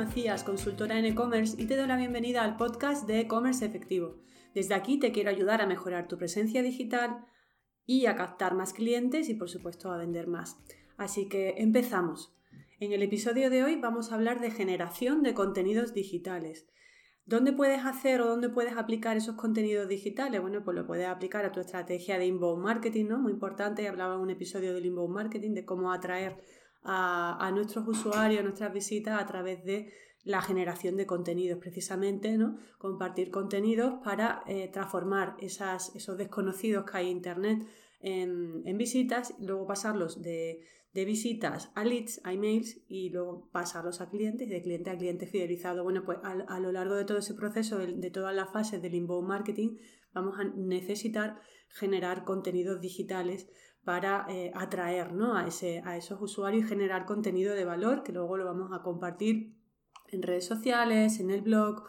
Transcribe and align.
Macías, 0.00 0.44
consultora 0.44 0.98
en 0.98 1.04
e-commerce 1.04 1.60
y 1.60 1.66
te 1.66 1.76
doy 1.76 1.86
la 1.86 1.98
bienvenida 1.98 2.42
al 2.42 2.56
podcast 2.56 3.06
de 3.06 3.20
e-commerce 3.20 3.66
efectivo. 3.66 4.16
Desde 4.54 4.72
aquí 4.72 4.98
te 4.98 5.12
quiero 5.12 5.28
ayudar 5.28 5.60
a 5.60 5.66
mejorar 5.66 6.08
tu 6.08 6.16
presencia 6.16 6.62
digital 6.62 7.26
y 7.84 8.06
a 8.06 8.16
captar 8.16 8.54
más 8.54 8.72
clientes 8.72 9.28
y 9.28 9.34
por 9.34 9.50
supuesto 9.50 9.92
a 9.92 9.98
vender 9.98 10.26
más. 10.26 10.56
Así 10.96 11.28
que 11.28 11.56
empezamos. 11.58 12.34
En 12.78 12.92
el 12.92 13.02
episodio 13.02 13.50
de 13.50 13.62
hoy 13.62 13.76
vamos 13.76 14.10
a 14.10 14.14
hablar 14.14 14.40
de 14.40 14.50
generación 14.50 15.22
de 15.22 15.34
contenidos 15.34 15.92
digitales. 15.92 16.66
¿Dónde 17.26 17.52
puedes 17.52 17.84
hacer 17.84 18.22
o 18.22 18.26
dónde 18.26 18.48
puedes 18.48 18.78
aplicar 18.78 19.18
esos 19.18 19.36
contenidos 19.36 19.86
digitales? 19.86 20.40
Bueno, 20.40 20.64
pues 20.64 20.78
lo 20.78 20.86
puedes 20.86 21.08
aplicar 21.08 21.44
a 21.44 21.52
tu 21.52 21.60
estrategia 21.60 22.18
de 22.18 22.24
inbound 22.24 22.62
marketing, 22.62 23.04
¿no? 23.04 23.18
Muy 23.18 23.32
importante, 23.32 23.86
hablaba 23.86 24.14
en 24.14 24.20
un 24.20 24.30
episodio 24.30 24.72
del 24.72 24.86
inbound 24.86 25.14
marketing, 25.14 25.52
de 25.52 25.66
cómo 25.66 25.92
atraer 25.92 26.38
a, 26.82 27.50
nuestros 27.54 27.86
usuarios, 27.86 28.40
a 28.40 28.44
nuestras 28.44 28.72
visitas 28.72 29.20
a 29.20 29.26
través 29.26 29.64
de 29.64 29.92
la 30.24 30.42
generación 30.42 30.96
de 30.96 31.06
contenidos, 31.06 31.58
precisamente, 31.58 32.36
¿no? 32.36 32.58
Compartir 32.78 33.30
contenidos 33.30 33.94
para 34.04 34.42
eh, 34.46 34.68
transformar 34.72 35.36
esos 35.40 36.16
desconocidos 36.18 36.84
que 36.84 36.98
hay 36.98 37.10
en 37.10 37.16
Internet 37.16 37.66
en, 38.00 38.62
en 38.66 38.78
visitas, 38.78 39.34
luego 39.40 39.66
pasarlos 39.66 40.20
de, 40.22 40.60
visitas 40.92 41.70
a 41.74 41.84
leads, 41.84 42.20
a 42.24 42.32
emails 42.32 42.82
y 42.88 43.10
luego 43.10 43.48
pasarlos 43.50 44.00
a 44.00 44.10
clientes 44.10 44.48
de 44.48 44.60
cliente 44.62 44.90
a 44.90 44.98
cliente 44.98 45.26
fidelizado. 45.26 45.84
Bueno, 45.84 46.04
pues 46.04 46.18
a, 46.22 46.32
a 46.32 46.60
lo 46.60 46.72
largo 46.72 46.96
de 46.96 47.04
todo 47.04 47.18
ese 47.18 47.34
proceso, 47.34 47.78
de, 47.78 47.92
de 47.92 48.10
todas 48.10 48.34
las 48.34 48.50
fases 48.50 48.82
del 48.82 48.94
inbound 48.94 49.28
marketing, 49.28 49.76
vamos 50.12 50.38
a 50.38 50.44
necesitar 50.44 51.40
generar 51.68 52.24
contenidos 52.24 52.80
digitales 52.80 53.48
para 53.84 54.26
eh, 54.28 54.52
atraer 54.54 55.12
¿no? 55.12 55.36
a, 55.36 55.46
ese, 55.46 55.82
a 55.84 55.96
esos 55.96 56.20
usuarios 56.20 56.64
y 56.64 56.68
generar 56.68 57.06
contenido 57.06 57.54
de 57.54 57.64
valor 57.64 58.02
que 58.02 58.12
luego 58.12 58.36
lo 58.36 58.44
vamos 58.44 58.70
a 58.72 58.82
compartir 58.82 59.54
en 60.08 60.22
redes 60.22 60.46
sociales, 60.46 61.20
en 61.20 61.30
el 61.30 61.40
blog, 61.40 61.84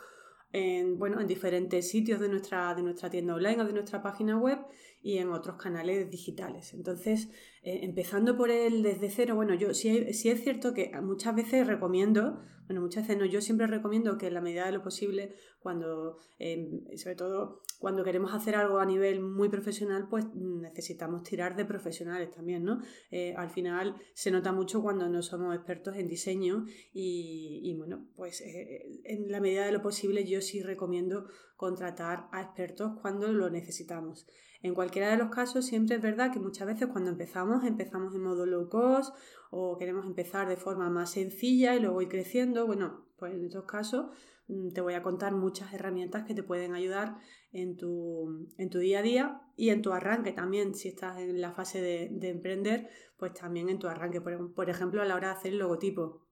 en, 0.53 0.97
bueno, 0.97 1.19
en 1.19 1.27
diferentes 1.27 1.89
sitios 1.89 2.19
de 2.19 2.29
nuestra, 2.29 2.73
de 2.75 2.83
nuestra 2.83 3.09
tienda 3.09 3.35
online 3.35 3.61
o 3.61 3.65
de 3.65 3.73
nuestra 3.73 4.01
página 4.01 4.37
web 4.37 4.59
y 5.03 5.17
en 5.17 5.29
otros 5.29 5.57
canales 5.57 6.09
digitales. 6.09 6.73
Entonces, 6.73 7.29
eh, 7.63 7.79
empezando 7.83 8.37
por 8.37 8.51
el 8.51 8.83
desde 8.83 9.09
cero, 9.09 9.35
bueno, 9.35 9.53
yo 9.55 9.73
sí, 9.73 10.13
sí, 10.13 10.29
es 10.29 10.43
cierto 10.43 10.73
que 10.73 10.91
muchas 11.01 11.35
veces 11.35 11.65
recomiendo, 11.65 12.39
bueno, 12.65 12.81
muchas 12.81 13.03
veces 13.07 13.17
no, 13.17 13.25
yo 13.25 13.41
siempre 13.41 13.67
recomiendo 13.67 14.17
que 14.17 14.27
en 14.27 14.35
la 14.35 14.41
medida 14.41 14.65
de 14.65 14.71
lo 14.71 14.83
posible, 14.83 15.35
cuando, 15.59 16.17
em, 16.39 16.85
sobre 16.97 17.15
todo 17.15 17.61
cuando 17.79 18.03
queremos 18.03 18.33
hacer 18.33 18.55
algo 18.55 18.79
a 18.79 18.85
nivel 18.85 19.21
muy 19.21 19.49
profesional, 19.49 20.07
pues 20.07 20.25
necesitamos 20.35 21.23
tirar 21.23 21.55
de 21.55 21.65
profesionales 21.65 22.29
también, 22.29 22.63
¿no? 22.63 22.79
Eh, 23.09 23.33
al 23.35 23.49
final 23.49 23.95
se 24.13 24.29
nota 24.29 24.51
mucho 24.51 24.81
cuando 24.81 25.09
no 25.09 25.21
somos 25.23 25.55
expertos 25.55 25.95
en 25.97 26.07
diseño 26.07 26.65
y, 26.93 27.61
y 27.63 27.75
bueno, 27.75 28.07
pues 28.15 28.41
eh, 28.41 29.01
en 29.03 29.31
la 29.31 29.39
medida 29.39 29.65
de 29.65 29.71
lo 29.71 29.81
posible 29.81 30.25
yo 30.25 30.41
sí 30.41 30.61
recomiendo 30.61 31.27
contratar 31.55 32.27
a 32.31 32.41
expertos 32.41 32.93
cuando 33.01 33.31
lo 33.31 33.49
necesitamos. 33.49 34.27
En 34.63 34.75
cualquiera 34.75 35.09
de 35.09 35.17
los 35.17 35.29
casos, 35.29 35.65
siempre 35.65 35.95
es 35.95 36.01
verdad 36.01 36.31
que 36.31 36.39
muchas 36.39 36.67
veces 36.67 36.87
cuando 36.87 37.09
empezamos, 37.09 37.63
empezamos 37.63 38.13
en 38.13 38.21
modo 38.21 38.45
low 38.45 38.69
cost 38.69 39.15
o 39.49 39.77
queremos 39.77 40.05
empezar 40.05 40.47
de 40.47 40.57
forma 40.57 40.89
más 40.89 41.11
sencilla 41.11 41.75
y 41.75 41.79
luego 41.79 42.01
ir 42.01 42.09
creciendo. 42.09 42.67
Bueno, 42.67 43.07
pues 43.17 43.33
en 43.33 43.43
estos 43.43 43.65
casos 43.65 44.07
mm, 44.47 44.69
te 44.69 44.81
voy 44.81 44.93
a 44.93 45.01
contar 45.01 45.33
muchas 45.33 45.73
herramientas 45.73 46.25
que 46.25 46.35
te 46.35 46.43
pueden 46.43 46.73
ayudar 46.73 47.17
en 47.51 47.75
tu, 47.75 48.47
en 48.57 48.69
tu 48.69 48.77
día 48.77 48.99
a 48.99 49.01
día 49.01 49.41
y 49.57 49.69
en 49.69 49.81
tu 49.81 49.93
arranque 49.93 50.31
también, 50.31 50.75
si 50.75 50.89
estás 50.89 51.17
en 51.19 51.41
la 51.41 51.51
fase 51.53 51.81
de, 51.81 52.29
emprender, 52.29 52.87
pues 53.17 53.33
también 53.33 53.67
en 53.67 53.79
tu 53.79 53.87
arranque, 53.87 54.21
por, 54.21 54.53
por 54.53 54.69
ejemplo, 54.69 55.01
a 55.01 55.05
la 55.05 55.15
hora 55.15 55.29
de 55.29 55.33
hacer 55.33 55.53
el 55.53 55.59
logotipo. 55.59 56.27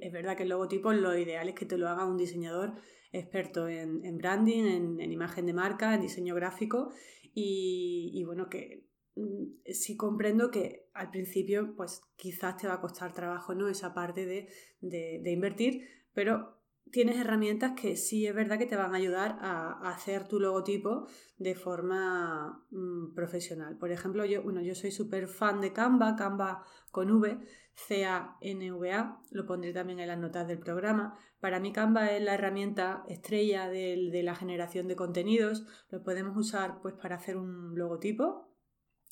Es 0.00 0.12
verdad 0.12 0.34
que 0.34 0.44
el 0.44 0.48
logotipo 0.48 0.94
lo 0.94 1.16
ideal 1.16 1.46
es 1.50 1.54
que 1.54 1.66
te 1.66 1.76
lo 1.76 1.90
haga 1.90 2.06
un 2.06 2.16
diseñador 2.16 2.72
experto 3.12 3.68
en, 3.68 4.18
branding, 4.18 4.64
en, 4.98 5.12
imagen 5.12 5.46
de 5.46 5.52
marca, 5.52 5.94
en 5.94 6.00
diseño 6.00 6.34
gráfico 6.34 6.92
y, 7.34 8.22
bueno, 8.24 8.48
que 8.48 8.86
mm, 9.16 9.72
sí 9.72 9.96
comprendo 9.96 10.50
que 10.50 10.88
al 10.94 11.10
principio 11.10 11.74
pues 11.76 12.02
quizás 12.16 12.56
te 12.56 12.68
va 12.68 12.74
a 12.74 12.80
costar 12.80 13.12
trabajo 13.12 13.54
¿no? 13.54 13.68
esa 13.68 13.94
parte 13.94 14.26
de, 14.26 14.48
de 14.80 15.30
invertir, 15.30 15.88
pero 16.12 16.63
tienes 16.94 17.16
herramientas 17.16 17.72
que 17.72 17.96
sí 17.96 18.24
es 18.24 18.32
verdad 18.32 18.56
que 18.56 18.66
te 18.66 18.76
van 18.76 18.94
a 18.94 18.98
ayudar 18.98 19.36
a, 19.40 19.90
hacer 19.90 20.28
tu 20.28 20.38
logotipo 20.38 21.08
de 21.38 21.56
forma 21.56 22.64
mm, 22.70 23.14
profesional. 23.14 23.76
Por 23.76 23.90
ejemplo, 23.90 24.24
yo, 24.24 24.44
bueno, 24.44 24.62
yo 24.62 24.76
soy 24.76 24.92
súper 24.92 25.26
fan 25.26 25.60
de 25.60 25.72
Canva, 25.72 26.14
Canva 26.14 26.62
con 26.92 27.10
V, 27.10 27.40
C-A-N-V-A, 27.74 29.20
lo 29.32 29.44
pondré 29.44 29.72
también 29.72 29.98
en 29.98 30.06
las 30.06 30.20
notas 30.20 30.46
del 30.46 30.60
programa. 30.60 31.18
Para 31.40 31.58
mí 31.58 31.72
Canva 31.72 32.12
es 32.12 32.22
la 32.22 32.34
herramienta 32.34 33.02
estrella 33.08 33.68
de, 33.68 34.10
de 34.12 34.22
la 34.22 34.36
generación 34.36 34.86
de 34.86 34.94
contenidos. 34.94 35.66
Lo 35.90 36.04
podemos 36.04 36.36
usar 36.36 36.80
pues 36.80 36.94
para 36.94 37.16
hacer 37.16 37.36
un 37.36 37.76
logotipo, 37.76 38.54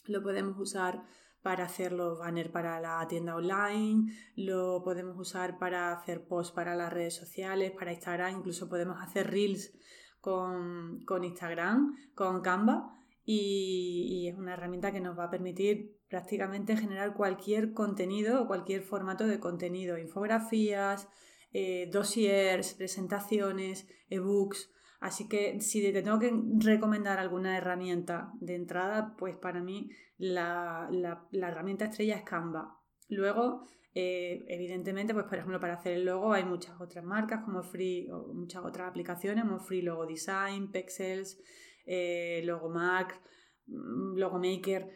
lo 0.06 0.22
podemos 0.22 0.56
usar 0.56 1.02
para 1.42 1.64
hacer 1.64 1.92
los 1.92 2.18
banners 2.18 2.50
para 2.50 2.80
la 2.80 3.06
tienda 3.08 3.34
online, 3.34 4.12
lo 4.36 4.82
podemos 4.84 5.18
usar 5.18 5.58
para 5.58 5.92
hacer 5.92 6.26
posts 6.26 6.54
para 6.54 6.76
las 6.76 6.92
redes 6.92 7.14
sociales, 7.14 7.72
para 7.72 7.92
Instagram, 7.92 8.38
incluso 8.38 8.68
podemos 8.68 9.02
hacer 9.02 9.30
reels 9.30 9.72
con, 10.20 11.04
Instagram, 11.22 11.96
con 12.14 12.40
Canva. 12.40 12.96
Y, 13.24 14.28
es 14.28 14.38
una 14.38 14.54
herramienta 14.54 14.92
que 14.92 15.00
nos 15.00 15.18
va 15.18 15.24
a 15.24 15.30
permitir 15.30 15.98
prácticamente 16.08 16.76
generar 16.76 17.14
cualquier 17.14 17.72
contenido 17.72 18.42
o 18.42 18.46
cualquier 18.46 18.82
formato 18.82 19.26
de 19.26 19.40
contenido, 19.40 19.98
infografías, 19.98 21.08
eh, 21.52 21.88
dossiers, 21.92 22.74
presentaciones, 22.74 23.86
ebooks, 24.08 24.70
Así 25.02 25.28
que 25.28 25.60
si 25.60 25.82
te 25.82 26.00
tengo 26.00 26.20
que 26.20 26.32
recomendar 26.58 27.18
alguna 27.18 27.58
herramienta 27.58 28.30
de 28.40 28.54
entrada, 28.54 29.16
pues 29.18 29.36
para 29.36 29.60
mí 29.60 29.90
la, 30.16 30.88
herramienta 31.32 31.86
estrella 31.86 32.14
es 32.14 32.22
Canva. 32.22 32.78
Luego, 33.08 33.66
eh, 33.96 34.44
evidentemente, 34.46 35.12
pues 35.12 35.26
por 35.26 35.38
ejemplo, 35.38 35.58
para 35.58 35.74
hacer 35.74 35.94
el 35.94 36.04
logo 36.04 36.32
hay 36.32 36.44
muchas 36.44 36.80
otras 36.80 37.04
marcas 37.04 37.42
como 37.44 37.64
Free 37.64 38.08
o 38.12 38.32
muchas 38.32 38.64
otras 38.64 38.88
aplicaciones 38.88 39.44
como 39.44 39.58
Free 39.58 39.82
Logo 39.82 40.06
Design, 40.06 40.70
Pexels, 40.70 41.36
eh, 41.84 42.40
Logomark, 42.44 43.20
mm, 43.66 44.18
Logomaker, 44.18 44.88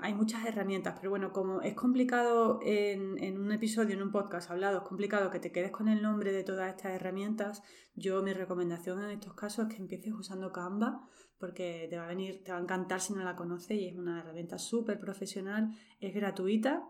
hay 0.00 0.14
muchas 0.14 0.44
herramientas, 0.46 0.94
pero 0.96 1.10
bueno, 1.10 1.32
como 1.32 1.60
es 1.62 1.74
complicado 1.74 2.60
en, 2.62 3.22
en, 3.22 3.38
un 3.38 3.52
episodio, 3.52 3.94
en 3.94 4.02
un 4.02 4.10
podcast 4.10 4.50
hablado, 4.50 4.78
es 4.78 4.84
complicado 4.84 5.30
que 5.30 5.38
te 5.38 5.52
quedes 5.52 5.70
con 5.70 5.88
el 5.88 6.02
nombre 6.02 6.32
de 6.32 6.42
todas 6.42 6.70
estas 6.70 6.92
herramientas, 6.92 7.62
yo 7.94 8.22
mi 8.22 8.32
recomendación 8.32 9.02
en 9.02 9.10
estos 9.10 9.34
casos 9.34 9.68
es 9.68 9.74
que 9.74 9.82
empieces 9.82 10.12
usando 10.12 10.52
Canva 10.52 11.08
porque 11.40 11.86
te 11.88 11.96
va 11.96 12.04
a 12.04 12.08
venir, 12.08 12.44
te 12.44 12.52
va 12.52 12.58
a 12.58 12.60
encantar 12.60 13.00
si 13.00 13.14
no 13.14 13.24
la 13.24 13.34
conoces 13.34 13.76
y 13.76 13.88
es 13.88 13.96
una 13.96 14.20
herramienta 14.20 14.58
súper 14.58 15.00
profesional, 15.00 15.70
es 15.98 16.14
gratuita. 16.14 16.84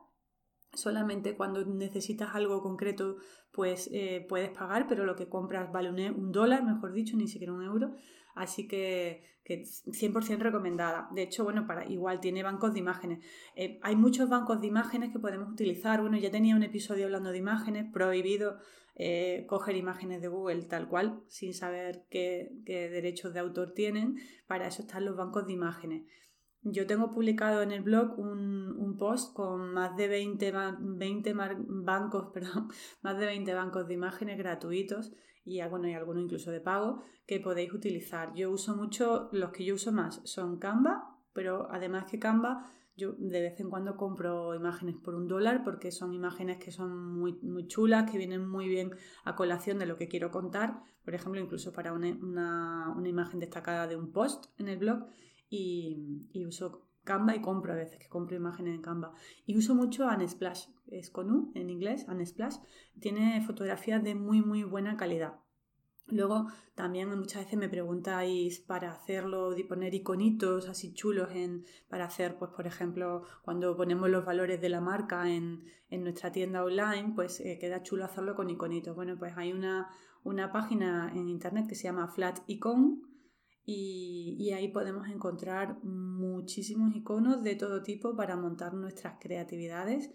Solamente 0.72 1.36
cuando 1.36 1.64
necesitas 1.64 2.34
algo 2.34 2.60
concreto, 2.60 3.16
pues 3.52 3.88
eh, 3.92 4.26
puedes 4.28 4.50
pagar, 4.50 4.86
pero 4.88 5.04
lo 5.04 5.14
que 5.14 5.28
compras 5.28 5.72
vale 5.72 5.90
un, 6.10 6.32
dólar, 6.32 6.64
mejor 6.64 6.92
dicho, 6.92 7.16
ni 7.16 7.28
siquiera 7.28 7.52
un 7.52 7.62
euro. 7.62 7.94
Así 8.40 8.66
que, 8.66 9.22
que 9.44 9.62
100% 9.62 10.38
recomendada. 10.38 11.08
De 11.12 11.22
hecho, 11.22 11.44
bueno, 11.44 11.66
para 11.66 11.86
igual 11.86 12.20
tiene 12.20 12.42
bancos 12.42 12.72
de 12.72 12.78
imágenes. 12.78 13.24
Eh, 13.54 13.78
hay 13.82 13.96
muchos 13.96 14.30
bancos 14.30 14.62
de 14.62 14.68
imágenes 14.68 15.12
que 15.12 15.18
podemos 15.18 15.52
utilizar. 15.52 16.00
Bueno, 16.00 16.16
ya 16.16 16.30
tenía 16.30 16.56
un 16.56 16.62
episodio 16.62 17.04
hablando 17.04 17.32
de 17.32 17.38
imágenes, 17.38 17.84
prohibido 17.92 18.56
eh, 18.96 19.44
coger 19.46 19.76
imágenes 19.76 20.22
de 20.22 20.28
Google 20.28 20.62
tal 20.62 20.88
cual, 20.88 21.22
sin 21.26 21.52
saber 21.52 22.06
qué, 22.08 22.50
derechos 22.64 23.34
de 23.34 23.40
autor 23.40 23.72
tienen. 23.72 24.16
Para 24.46 24.66
eso 24.66 24.82
están 24.82 25.04
los 25.04 25.16
bancos 25.16 25.46
de 25.46 25.52
imágenes. 25.52 26.02
Yo 26.62 26.86
tengo 26.86 27.10
publicado 27.10 27.62
en 27.62 27.72
el 27.72 27.82
blog 27.82 28.18
un, 28.18 28.96
post 28.98 29.34
con 29.34 29.72
más 29.72 29.96
de 29.96 30.08
20, 30.08 30.52
20 30.78 31.34
bancos, 31.34 32.28
perdón, 32.34 32.68
más 33.02 33.18
de 33.18 33.26
20 33.26 33.54
bancos 33.54 33.88
de 33.88 33.94
imágenes 33.94 34.36
gratuitos 34.36 35.12
y, 35.44 35.62
bueno, 35.68 35.88
y 35.88 35.94
algunos 35.94 36.24
incluso 36.24 36.50
de 36.50 36.60
pago 36.60 37.02
que 37.26 37.40
podéis 37.40 37.72
utilizar. 37.72 38.34
Yo 38.34 38.50
uso 38.50 38.76
mucho, 38.76 39.30
los 39.32 39.52
que 39.52 39.64
yo 39.64 39.74
uso 39.74 39.90
más 39.90 40.20
son 40.24 40.58
Canva, 40.58 41.16
pero 41.32 41.68
además 41.70 42.04
que 42.10 42.18
Canva 42.18 42.70
yo 43.00 43.14
de 43.16 43.40
vez 43.40 43.58
en 43.60 43.70
cuando 43.70 43.96
compro 43.96 44.54
imágenes 44.54 44.96
por 44.96 45.14
un 45.14 45.26
dólar 45.26 45.64
porque 45.64 45.90
son 45.90 46.12
imágenes 46.12 46.58
que 46.58 46.70
son 46.70 47.14
muy, 47.18 47.32
muy 47.42 47.66
chulas, 47.66 48.10
que 48.10 48.18
vienen 48.18 48.46
muy 48.46 48.68
bien 48.68 48.90
a 49.24 49.34
colación 49.34 49.78
de 49.78 49.86
lo 49.86 49.96
que 49.96 50.06
quiero 50.06 50.30
contar. 50.30 50.82
Por 51.02 51.14
ejemplo, 51.14 51.40
incluso 51.40 51.72
para 51.72 51.94
una, 51.94 52.08
imagen 53.04 53.40
destacada 53.40 53.86
de 53.86 53.96
un 53.96 54.12
post 54.12 54.46
en 54.58 54.68
el 54.68 54.78
blog 54.78 55.06
y, 55.50 56.46
uso 56.46 56.86
Canva 57.02 57.34
y 57.34 57.40
compro 57.40 57.72
a 57.72 57.76
veces 57.76 57.98
que 57.98 58.08
compro 58.08 58.36
imágenes 58.36 58.74
en 58.74 58.82
Canva. 58.82 59.12
Y 59.44 59.56
uso 59.56 59.74
mucho 59.74 60.06
Unsplash, 60.06 60.66
es 60.88 61.10
con 61.10 61.30
U 61.30 61.52
en 61.54 61.68
inglés, 61.68 62.06
Unsplash. 62.08 62.56
Tiene 63.00 63.42
fotografías 63.44 64.02
de 64.02 64.14
muy 64.14 64.40
muy 64.40 64.62
buena 64.62 64.96
calidad. 64.96 65.40
Luego 66.06 66.48
también 66.74 67.08
muchas 67.16 67.44
veces 67.44 67.58
me 67.58 67.68
preguntáis 67.68 68.58
para 68.60 68.90
hacerlo, 68.90 69.50
de 69.50 69.64
poner 69.64 69.94
iconitos 69.94 70.68
así 70.68 70.92
chulos 70.92 71.30
en, 71.32 71.64
para 71.88 72.04
hacer, 72.04 72.36
pues 72.36 72.50
por 72.50 72.66
ejemplo, 72.66 73.22
cuando 73.42 73.76
ponemos 73.76 74.10
los 74.10 74.24
valores 74.24 74.60
de 74.60 74.68
la 74.68 74.80
marca 74.80 75.28
en, 75.30 75.64
nuestra 75.90 76.32
tienda 76.32 76.64
online, 76.64 77.12
pues 77.14 77.40
eh, 77.40 77.58
queda 77.60 77.82
chulo 77.82 78.04
hacerlo 78.04 78.34
con 78.34 78.50
iconitos. 78.50 78.94
Bueno, 78.94 79.16
pues 79.18 79.36
hay 79.36 79.52
una, 79.52 79.88
una 80.22 80.52
página 80.52 81.12
en 81.14 81.28
internet 81.28 81.66
que 81.68 81.74
se 81.74 81.84
llama 81.84 82.08
Flat 82.08 82.40
Icon 82.46 83.09
y, 83.64 84.36
y 84.38 84.52
ahí 84.52 84.68
podemos 84.68 85.08
encontrar 85.08 85.82
muchísimos 85.84 86.94
iconos 86.94 87.42
de 87.42 87.54
todo 87.56 87.82
tipo 87.82 88.16
para 88.16 88.36
montar 88.36 88.74
nuestras 88.74 89.16
creatividades 89.20 90.10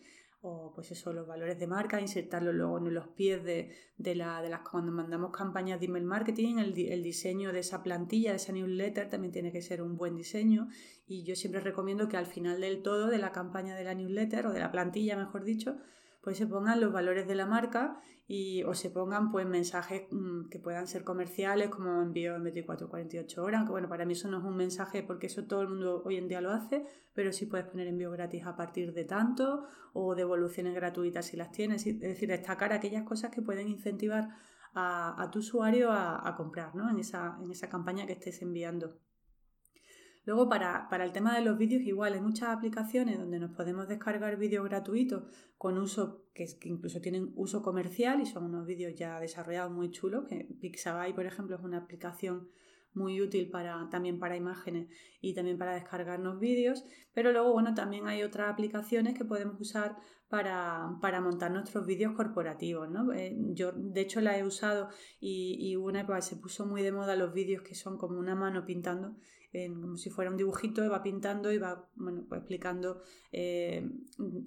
o 0.47 0.71
pues 0.75 0.91
eso, 0.91 1.11
los 1.11 1.25
valores 1.25 1.57
de 1.57 1.65
marca, 1.65 1.99
insertarlos 1.99 2.53
luego 2.53 2.77
en 2.77 2.93
los 2.93 3.07
pies 3.07 3.43
de, 3.43 3.71
de, 3.97 4.13
la, 4.13 4.43
de 4.43 4.49
las 4.49 4.61
cuando 4.61 4.91
mandamos 4.91 5.31
campañas 5.31 5.79
de 5.79 5.87
email 5.87 6.05
marketing, 6.05 6.59
el, 6.59 6.77
el, 6.77 7.01
diseño 7.01 7.51
de 7.51 7.61
esa 7.61 7.81
plantilla, 7.81 8.29
de 8.29 8.35
esa 8.35 8.53
newsletter 8.53 9.09
también 9.09 9.31
tiene 9.33 9.51
que 9.51 9.63
ser 9.63 9.81
un 9.81 9.97
buen 9.97 10.15
diseño 10.15 10.67
y 11.07 11.23
yo 11.23 11.35
siempre 11.35 11.61
recomiendo 11.61 12.07
que 12.07 12.17
al 12.17 12.27
final 12.27 12.61
del 12.61 12.83
todo 12.83 13.07
de 13.07 13.17
la 13.17 13.31
campaña 13.31 13.75
de 13.75 13.85
la 13.85 13.95
newsletter 13.95 14.45
o 14.45 14.53
de 14.53 14.59
la 14.59 14.71
plantilla, 14.71 15.17
mejor 15.17 15.45
dicho, 15.45 15.77
pues 16.25 16.39
se 16.39 16.47
pongan 16.47 16.81
los 16.81 16.91
valores 16.91 17.27
de 17.27 17.35
la 17.35 17.45
marca 17.45 18.01
y, 18.27 18.63
o 18.63 18.73
se 18.73 18.89
pongan 18.89 19.31
pues 19.31 19.45
mensajes 19.45 20.07
mm, 20.09 20.49
que 20.49 20.57
puedan 20.57 20.87
ser 20.87 21.03
comerciales 21.03 21.69
como 21.69 22.01
envío 22.01 22.35
en 22.35 22.43
24 22.43 22.89
48 22.89 23.43
horas, 23.43 23.63
que 23.63 23.69
bueno, 23.69 23.87
para 23.87 24.05
mí 24.05 24.13
eso 24.13 24.27
no 24.27 24.39
es 24.39 24.43
un 24.43 24.57
mensaje 24.57 25.03
porque 25.03 25.27
eso 25.27 25.45
todo 25.45 25.61
el 25.61 25.69
mundo 25.69 26.01
hoy 26.03 26.17
en 26.17 26.27
día 26.27 26.41
lo 26.41 26.51
hace, 26.51 26.83
pero 27.13 27.31
sí 27.31 27.45
puedes 27.45 27.67
poner 27.67 27.85
envío 27.85 28.09
gratis 28.09 28.43
a 28.47 28.55
partir 28.55 28.91
de 28.91 29.05
tanto 29.05 29.67
o 29.93 30.15
devoluciones 30.15 30.73
gratuitas 30.73 31.27
si 31.27 31.37
las 31.37 31.51
tienes, 31.51 31.85
es 31.85 31.99
decir, 31.99 32.27
destacar 32.27 32.73
aquellas 32.73 33.03
cosas 33.03 33.29
que 33.29 33.43
pueden 33.43 33.67
incentivar 33.67 34.29
a, 34.73 35.29
tu 35.31 35.39
usuario 35.39 35.91
a, 35.91 36.27
a 36.27 36.35
comprar 36.35 36.75
¿no? 36.75 36.89
en, 36.89 36.99
esa, 36.99 37.37
en 37.41 37.51
esa 37.51 37.69
campaña 37.69 38.07
que 38.07 38.13
estés 38.13 38.41
enviando. 38.41 38.97
Luego, 40.25 40.49
para, 40.49 40.87
el 41.03 41.11
tema 41.11 41.35
de 41.35 41.41
los 41.41 41.57
vídeos, 41.57 41.83
igual 41.83 42.13
hay 42.13 42.21
muchas 42.21 42.49
aplicaciones 42.49 43.19
donde 43.19 43.39
nos 43.39 43.51
podemos 43.51 43.87
descargar 43.87 44.37
vídeos 44.37 44.65
gratuitos 44.65 45.23
con 45.57 45.77
uso, 45.77 46.25
que, 46.33 46.45
que, 46.59 46.69
incluso 46.69 46.99
tienen 46.99 47.31
uso 47.35 47.61
comercial 47.61 48.19
y 48.21 48.25
son 48.25 48.45
unos 48.45 48.65
vídeos 48.65 48.95
ya 48.95 49.19
desarrollados 49.19 49.71
muy 49.71 49.91
chulos. 49.91 50.25
Que 50.27 50.43
Pixabay, 50.59 51.13
por 51.13 51.25
ejemplo, 51.25 51.55
es 51.55 51.61
una 51.61 51.77
aplicación 51.77 52.49
muy 52.95 53.21
útil 53.21 53.49
para, 53.49 53.89
también 53.89 54.19
para 54.19 54.35
imágenes 54.35 54.89
y 55.21 55.33
también 55.33 55.57
para 55.57 55.75
descargarnos 55.75 56.39
vídeos. 56.39 56.83
Pero 57.13 57.31
luego, 57.31 57.53
bueno, 57.53 57.73
también 57.73 58.07
hay 58.07 58.23
otras 58.23 58.51
aplicaciones 58.51 59.13
que 59.13 59.25
podemos 59.25 59.59
usar 59.59 59.95
para, 60.27 60.97
montar 61.21 61.51
nuestros 61.51 61.85
vídeos 61.85 62.13
corporativos. 62.13 62.89
¿no? 62.89 63.13
Eh, 63.13 63.35
yo, 63.53 63.71
de 63.71 64.01
hecho, 64.01 64.21
la 64.21 64.37
he 64.37 64.43
usado 64.43 64.89
y, 65.19 65.57
y 65.59 65.75
una 65.75 66.05
se 66.21 66.35
puso 66.37 66.65
muy 66.65 66.81
de 66.81 66.91
moda 66.91 67.15
los 67.15 67.33
vídeos 67.33 67.61
que 67.61 67.75
son 67.75 67.97
como 67.97 68.19
una 68.19 68.35
mano 68.35 68.65
pintando 68.65 69.15
como 69.81 69.97
si 69.97 70.09
fuera 70.09 70.31
un 70.31 70.37
dibujito, 70.37 70.87
va 70.89 71.01
pintando 71.01 71.51
y 71.51 71.57
va 71.57 71.89
bueno, 71.95 72.25
pues 72.27 72.39
explicando 72.39 73.01
eh, 73.31 73.87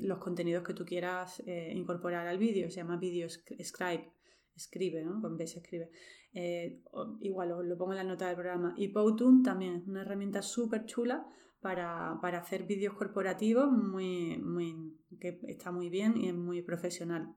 los 0.00 0.18
contenidos 0.18 0.64
que 0.64 0.74
tú 0.74 0.84
quieras 0.84 1.42
eh, 1.46 1.72
incorporar 1.74 2.26
al 2.26 2.38
vídeo. 2.38 2.70
Se 2.70 2.76
llama 2.76 2.96
Video 2.96 3.28
Scribe, 3.28 4.12
escribe, 4.54 5.02
¿no? 5.02 5.20
Con 5.20 5.36
B 5.36 5.46
se 5.46 5.60
escribe. 5.60 5.90
Eh, 6.32 6.82
igual 7.20 7.48
lo, 7.48 7.62
lo, 7.62 7.76
pongo 7.78 7.92
en 7.92 7.98
la 7.98 8.04
nota 8.04 8.26
del 8.26 8.36
programa. 8.36 8.75
Y 8.76 8.88
Powtoon 8.88 9.42
también 9.42 9.76
es 9.76 9.86
una 9.86 10.02
herramienta 10.02 10.42
súper 10.42 10.84
chula 10.86 11.26
para, 11.60 12.19
para, 12.20 12.38
hacer 12.38 12.64
vídeos 12.64 12.94
corporativos 12.94 13.70
muy, 13.70 14.38
muy, 14.38 14.96
que 15.20 15.40
está 15.48 15.72
muy 15.72 15.88
bien 15.88 16.16
y 16.16 16.28
es 16.28 16.34
muy 16.34 16.62
profesional. 16.62 17.34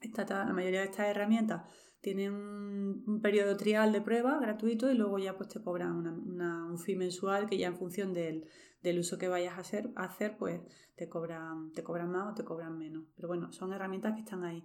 Esta, 0.00 0.24
la 0.44 0.52
mayoría 0.52 0.80
de 0.80 0.86
estas 0.86 1.06
herramientas 1.06 1.62
tienen 2.00 2.34
un, 2.34 3.20
periodo 3.22 3.56
trial 3.56 3.92
de 3.92 4.02
prueba 4.02 4.38
gratuito 4.38 4.90
y 4.90 4.94
luego 4.94 5.18
ya 5.18 5.36
pues 5.36 5.48
te 5.48 5.62
cobran 5.62 5.92
una, 5.96 6.66
un 6.66 6.78
fee 6.78 6.96
mensual 6.96 7.48
que 7.48 7.56
ya 7.56 7.68
en 7.68 7.76
función 7.76 8.12
del, 8.12 8.46
del 8.82 8.98
uso 8.98 9.16
que 9.16 9.28
vayas 9.28 9.56
a 9.56 9.60
hacer, 9.60 9.90
hacer, 9.96 10.36
pues 10.36 10.60
te 10.96 11.08
cobran, 11.08 11.72
te 11.72 11.82
cobran 11.82 12.10
más 12.10 12.32
o 12.32 12.34
te 12.34 12.44
cobran 12.44 12.76
menos. 12.76 13.04
Pero 13.16 13.28
bueno, 13.28 13.50
son 13.52 13.72
herramientas 13.72 14.14
que 14.14 14.20
están 14.20 14.44
ahí. 14.44 14.62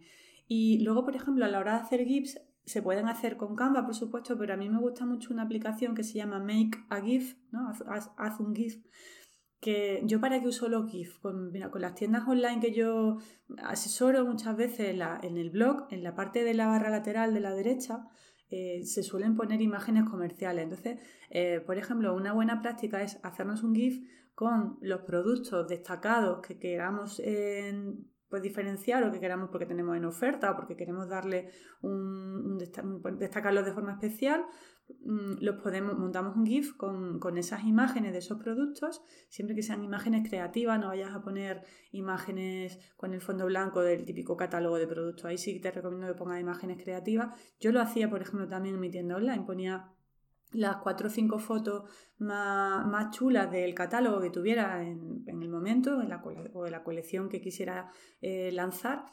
Y 0.48 0.84
luego, 0.84 1.06
por 1.06 1.16
ejemplo, 1.16 1.46
a 1.46 1.48
la 1.48 1.60
hora 1.60 1.76
de 1.76 1.80
hacer 1.80 2.06
GIFs, 2.06 2.42
se 2.70 2.84
pueden 2.84 3.08
hacer 3.08 3.36
con 3.36 3.56
Canva, 3.56 3.84
por 3.84 3.96
supuesto, 3.96 4.38
pero 4.38 4.54
a 4.54 4.58
mí 4.58 4.70
me 4.70 4.80
gusta 4.80 5.04
mucho 5.04 5.34
una 5.34 5.42
aplicación 5.42 5.96
que 5.96 6.04
se 6.04 6.20
llama 6.20 6.38
Make 6.38 6.78
a 6.90 7.02
GIF, 7.02 7.36
¿no? 7.50 7.72
haz 7.88 8.40
un 8.40 8.56
GIF, 8.56 8.86
que 9.60 10.04
yo 10.06 10.22
para 10.22 10.40
qué 10.40 10.50
uso 10.50 10.70
los 10.70 10.88
GIF, 10.92 11.18
con, 11.18 11.52
con 11.72 11.82
las 11.82 11.96
tiendas 11.96 12.28
online 12.28 12.60
que 12.60 12.72
yo 12.72 13.18
asesoro 13.64 14.24
muchas 14.24 14.56
veces 14.56 14.96
en, 15.24 15.38
el 15.38 15.50
blog, 15.50 15.88
en 15.90 16.04
la 16.04 16.14
parte 16.14 16.44
de 16.44 16.54
la 16.54 16.68
barra 16.68 16.92
lateral 16.92 17.34
de 17.34 17.40
la 17.40 17.56
derecha, 17.56 18.08
eh, 18.52 18.86
se 18.86 19.02
suelen 19.02 19.36
poner 19.36 19.64
imágenes 19.64 20.04
comerciales. 20.04 20.66
Entonces, 20.66 21.00
eh, 21.32 21.64
por 21.66 21.80
ejemplo, 21.80 22.16
una 22.16 22.34
buena 22.34 22.62
práctica 22.62 23.02
es 23.02 23.20
hacernos 23.24 23.64
un 23.64 23.74
GIF 23.74 24.08
con 24.36 24.78
los 24.82 25.02
productos 25.02 25.68
destacados 25.68 26.46
que 26.46 26.60
queramos 26.60 27.20
pues, 28.30 28.42
diferenciar 28.42 29.04
o 29.04 29.12
que 29.12 29.20
queramos 29.20 29.50
porque 29.50 29.66
tenemos 29.66 29.96
en 29.98 30.06
oferta 30.06 30.52
o 30.52 30.56
porque 30.56 30.76
queremos 30.76 31.10
darle 31.10 31.50
un, 31.82 32.58
destacarlos 32.58 33.66
de 33.66 33.74
forma 33.74 33.94
especial, 33.94 34.46
Mm, 35.06 35.36
los 35.42 35.58
podemos, 35.58 35.98
montamos 35.98 36.36
un 36.36 36.46
GIF 36.46 36.76
con, 36.76 37.38
esas 37.38 37.64
imágenes 37.64 38.12
de 38.12 38.20
esos 38.20 38.40
productos, 38.40 39.02
siempre 39.30 39.56
que 39.56 39.62
sean 39.62 39.84
imágenes 39.84 40.28
creativas, 40.28 40.80
no 40.80 40.88
vayas 40.88 41.14
a 41.14 41.22
poner 41.22 41.64
imágenes 41.92 42.80
con 42.98 43.14
el 43.14 43.22
fondo 43.22 43.46
blanco 43.46 43.82
del 43.82 44.04
típico 44.06 44.36
catálogo 44.36 44.78
de 44.78 44.88
productos. 44.88 45.26
Ahí 45.26 45.38
sí 45.38 45.60
te 45.60 45.72
recomiendo 45.72 46.08
que 46.08 46.16
pongas 46.16 46.42
imágenes 46.42 46.82
creativas. 46.82 47.40
Yo 47.60 47.72
lo 47.72 47.82
hacía, 47.82 48.10
por 48.10 48.22
ejemplo, 48.22 48.48
también 48.48 48.76
en 48.76 48.82
mi 48.82 48.90
tienda 48.90 49.16
online, 49.16 49.44
ponía 49.46 49.92
las 50.52 50.78
cuatro 50.78 51.08
o 51.08 51.10
cinco 51.10 51.40
fotos 51.40 51.90
más, 52.18 53.12
chulas 53.12 53.52
del 53.52 53.74
catálogo 53.74 54.22
que 54.22 54.30
tuviera 54.30 54.84
en, 54.84 55.24
el 55.28 55.50
momento 55.50 56.02
en 56.02 56.12
o 56.54 56.64
de 56.64 56.72
la 56.72 56.84
colección 56.84 57.30
que 57.30 57.42
quisiera 57.42 57.92
eh, 58.22 58.52
lanzar 58.52 59.06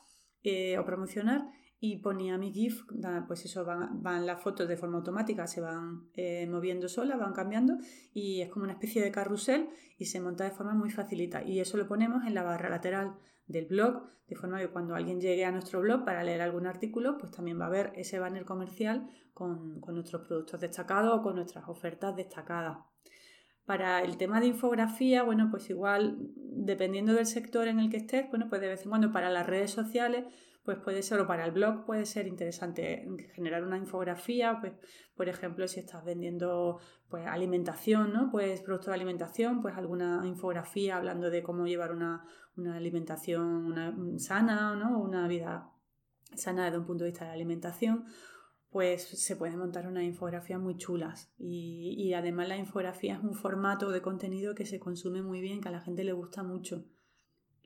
eh, 0.42 0.78
o 0.78 0.84
promocionar 0.84 1.42
y 1.78 1.98
ponía 1.98 2.38
mi 2.38 2.52
GIF, 2.52 2.84
pues 3.26 3.44
eso, 3.44 3.64
van, 3.64 4.26
las 4.26 4.40
fotos 4.42 4.66
de 4.66 4.76
forma 4.76 4.96
automática, 4.98 5.46
se 5.46 5.60
van 5.60 6.08
eh, 6.14 6.46
moviendo 6.46 6.88
solas, 6.88 7.18
van 7.18 7.34
cambiando 7.34 7.76
y 8.14 8.40
es 8.40 8.48
como 8.48 8.64
una 8.64 8.72
especie 8.72 9.02
de 9.02 9.10
carrusel 9.10 9.68
y 9.98 10.06
se 10.06 10.20
monta 10.20 10.44
de 10.44 10.52
forma 10.52 10.74
muy 10.74 10.90
facilita. 10.90 11.44
Y 11.44 11.60
eso 11.60 11.76
lo 11.76 11.86
ponemos 11.86 12.24
en 12.24 12.34
la 12.34 12.42
barra 12.42 12.70
lateral 12.70 13.14
del 13.46 13.66
blog, 13.66 14.04
de 14.26 14.36
forma 14.36 14.58
que 14.58 14.68
cuando 14.68 14.94
alguien 14.94 15.20
llegue 15.20 15.44
a 15.44 15.52
nuestro 15.52 15.80
blog 15.80 16.04
para 16.04 16.24
leer 16.24 16.40
algún 16.40 16.66
artículo, 16.66 17.18
pues 17.18 17.30
también 17.30 17.60
va 17.60 17.66
a 17.66 17.70
ver 17.70 17.92
ese 17.94 18.18
banner 18.18 18.44
comercial 18.44 19.08
con, 19.34 19.80
con 19.80 19.94
nuestros 19.94 20.26
productos 20.26 20.60
destacados 20.60 21.18
o 21.18 21.22
con 21.22 21.36
nuestras 21.36 21.68
ofertas 21.68 22.16
destacadas. 22.16 22.78
Para 23.66 24.00
el 24.02 24.16
tema 24.16 24.40
de 24.40 24.46
infografía, 24.46 25.24
bueno, 25.24 25.48
pues 25.50 25.68
igual, 25.70 26.16
dependiendo 26.36 27.12
del 27.12 27.26
sector 27.26 27.68
en 27.68 27.80
el 27.80 27.90
que 27.90 27.98
estés, 27.98 28.30
bueno, 28.30 28.46
pues 28.48 28.60
de 28.60 28.68
vez 28.68 28.82
en 28.82 28.90
cuando 28.90 29.12
para 29.12 29.28
las 29.28 29.46
redes 29.46 29.72
sociales, 29.72 30.24
pues 30.66 30.78
puede 30.78 31.02
ser, 31.02 31.20
o 31.20 31.28
para 31.28 31.44
el 31.44 31.52
blog 31.52 31.86
puede 31.86 32.04
ser 32.04 32.26
interesante 32.26 33.06
generar 33.34 33.62
una 33.62 33.78
infografía, 33.78 34.58
pues 34.60 34.72
por 35.14 35.28
ejemplo 35.28 35.68
si 35.68 35.78
estás 35.78 36.04
vendiendo 36.04 36.80
pues 37.08 37.24
alimentación, 37.24 38.12
¿no? 38.12 38.30
Pues 38.32 38.62
productos 38.62 38.88
de 38.88 38.94
alimentación, 38.94 39.62
pues 39.62 39.76
alguna 39.76 40.22
infografía 40.26 40.96
hablando 40.96 41.30
de 41.30 41.44
cómo 41.44 41.66
llevar 41.66 41.92
una, 41.92 42.26
alimentación 42.74 44.18
sana, 44.18 44.74
¿no? 44.74 44.98
Una 44.98 45.28
vida 45.28 45.70
sana 46.34 46.64
desde 46.64 46.78
un 46.78 46.86
punto 46.86 47.04
de 47.04 47.10
vista 47.10 47.26
de 47.26 47.28
la 47.28 47.34
alimentación, 47.34 48.04
pues 48.68 49.04
se 49.04 49.36
puede 49.36 49.56
montar 49.56 49.86
una 49.86 50.02
infografía 50.02 50.58
muy 50.58 50.76
chulas. 50.76 51.32
Y, 51.38 51.94
y 51.96 52.12
además 52.14 52.48
la 52.48 52.56
infografía 52.56 53.14
es 53.14 53.22
un 53.22 53.34
formato 53.34 53.90
de 53.92 54.02
contenido 54.02 54.56
que 54.56 54.66
se 54.66 54.80
consume 54.80 55.22
muy 55.22 55.40
bien, 55.40 55.60
que 55.60 55.68
a 55.68 55.72
la 55.72 55.80
gente 55.80 56.02
le 56.02 56.12
gusta 56.12 56.42
mucho. 56.42 56.84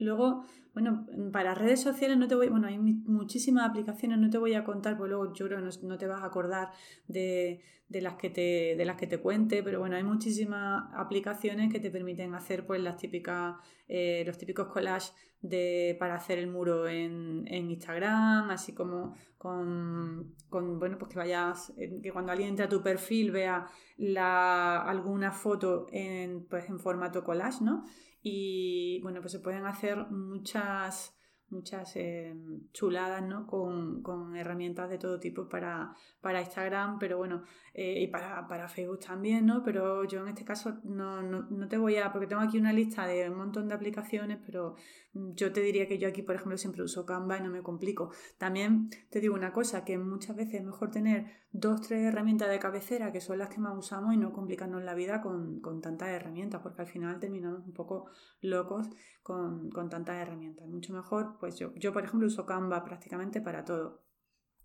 Luego, 0.00 0.44
bueno, 0.72 1.06
para 1.30 1.54
redes 1.54 1.80
sociales 1.82 2.16
no 2.16 2.26
te 2.26 2.34
voy, 2.34 2.48
bueno, 2.48 2.66
hay 2.66 2.78
muchísimas 2.78 3.68
aplicaciones, 3.68 4.18
no 4.18 4.30
te 4.30 4.38
voy 4.38 4.54
a 4.54 4.64
contar, 4.64 4.96
porque 4.96 5.10
luego 5.10 5.32
yo 5.34 5.46
creo 5.46 5.58
que 5.58 5.86
no, 5.86 5.98
te 5.98 6.06
vas 6.06 6.22
a 6.22 6.26
acordar 6.26 6.70
de, 7.06 7.60
las 7.88 8.14
que 8.14 8.30
te, 8.30 8.76
de 8.76 8.84
las 8.86 8.96
que 8.96 9.06
te 9.06 9.18
cuente, 9.18 9.62
pero 9.62 9.78
bueno, 9.78 9.96
hay 9.96 10.02
muchísimas 10.02 10.84
aplicaciones 10.94 11.70
que 11.70 11.80
te 11.80 11.90
permiten 11.90 12.34
hacer 12.34 12.66
pues 12.66 12.80
las 12.80 12.96
típicas, 12.96 13.56
eh, 13.88 14.22
los 14.26 14.38
típicos 14.38 14.68
collages 14.68 15.12
de, 15.42 15.96
para 15.98 16.14
hacer 16.14 16.38
el 16.38 16.46
muro 16.46 16.88
en, 16.88 17.46
Instagram, 17.48 18.50
así 18.50 18.72
como 18.72 19.16
con, 19.36 20.34
bueno, 20.50 20.98
pues 20.98 21.10
que 21.10 21.18
vayas, 21.18 21.72
que 21.76 22.10
cuando 22.10 22.32
alguien 22.32 22.50
entre 22.50 22.64
a 22.66 22.68
tu 22.68 22.82
perfil 22.82 23.32
vea 23.32 23.66
la, 23.98 24.82
alguna 24.82 25.32
foto 25.32 25.88
en, 25.92 26.46
pues 26.46 26.68
en 26.68 26.78
formato 26.78 27.22
collage, 27.24 27.64
¿no? 27.64 27.84
Y 28.22 29.00
bueno, 29.02 29.20
pues 29.20 29.32
se 29.32 29.40
pueden 29.40 29.66
hacer 29.66 29.96
muchas, 30.10 31.16
muchas 31.50 31.94
eh, 31.96 32.34
chuladas, 32.72 33.22
¿no? 33.22 33.46
Con, 33.46 34.02
con, 34.02 34.36
herramientas 34.36 34.88
de 34.88 34.98
todo 34.98 35.18
tipo 35.18 35.48
para, 35.48 35.94
para 36.20 36.40
Instagram, 36.40 36.98
pero 36.98 37.18
bueno, 37.18 37.42
eh, 37.74 38.00
y 38.02 38.06
para, 38.06 38.46
para, 38.48 38.68
Facebook 38.68 39.00
también, 39.00 39.46
¿no? 39.46 39.62
Pero 39.62 40.04
yo 40.04 40.22
en 40.22 40.28
este 40.28 40.44
caso 40.44 40.78
no, 40.84 41.22
no, 41.22 41.42
no, 41.50 41.68
te 41.68 41.76
voy 41.76 41.96
a, 41.96 42.12
porque 42.12 42.26
tengo 42.26 42.42
aquí 42.42 42.58
una 42.58 42.72
lista 42.72 43.06
de 43.06 43.28
un 43.28 43.36
montón 43.36 43.68
de 43.68 43.74
aplicaciones, 43.74 44.38
pero 44.44 44.76
yo 45.12 45.52
te 45.52 45.60
diría 45.60 45.88
que 45.88 45.98
yo 45.98 46.08
aquí, 46.08 46.22
por 46.22 46.36
ejemplo, 46.36 46.56
siempre 46.56 46.82
uso 46.82 47.04
Canva 47.04 47.38
y 47.38 47.42
no 47.42 47.50
me 47.50 47.62
complico. 47.62 48.12
También 48.38 48.90
te 49.10 49.20
digo 49.20 49.34
una 49.34 49.52
cosa, 49.52 49.84
que 49.84 49.98
muchas 49.98 50.36
veces 50.36 50.60
es 50.60 50.64
mejor 50.64 50.90
tener 50.90 51.26
dos, 51.50 51.80
tres 51.80 52.04
herramientas 52.04 52.48
de 52.48 52.60
cabecera, 52.60 53.10
que 53.10 53.20
son 53.20 53.38
las 53.38 53.48
que 53.48 53.58
más 53.58 53.76
usamos, 53.76 54.14
y 54.14 54.16
no 54.16 54.32
complicarnos 54.32 54.84
la 54.84 54.94
vida 54.94 55.20
con, 55.20 55.60
con 55.60 55.80
tantas 55.80 56.10
herramientas, 56.10 56.60
porque 56.62 56.82
al 56.82 56.88
final 56.88 57.18
terminamos 57.18 57.66
un 57.66 57.72
poco 57.72 58.06
locos 58.40 58.88
con, 59.22 59.70
con 59.70 59.90
tantas 59.90 60.16
herramientas. 60.16 60.68
Mucho 60.68 60.92
mejor, 60.92 61.38
pues 61.40 61.58
yo, 61.58 61.74
yo, 61.74 61.92
por 61.92 62.04
ejemplo, 62.04 62.28
uso 62.28 62.46
Canva 62.46 62.84
prácticamente 62.84 63.40
para 63.40 63.64
todo. 63.64 64.04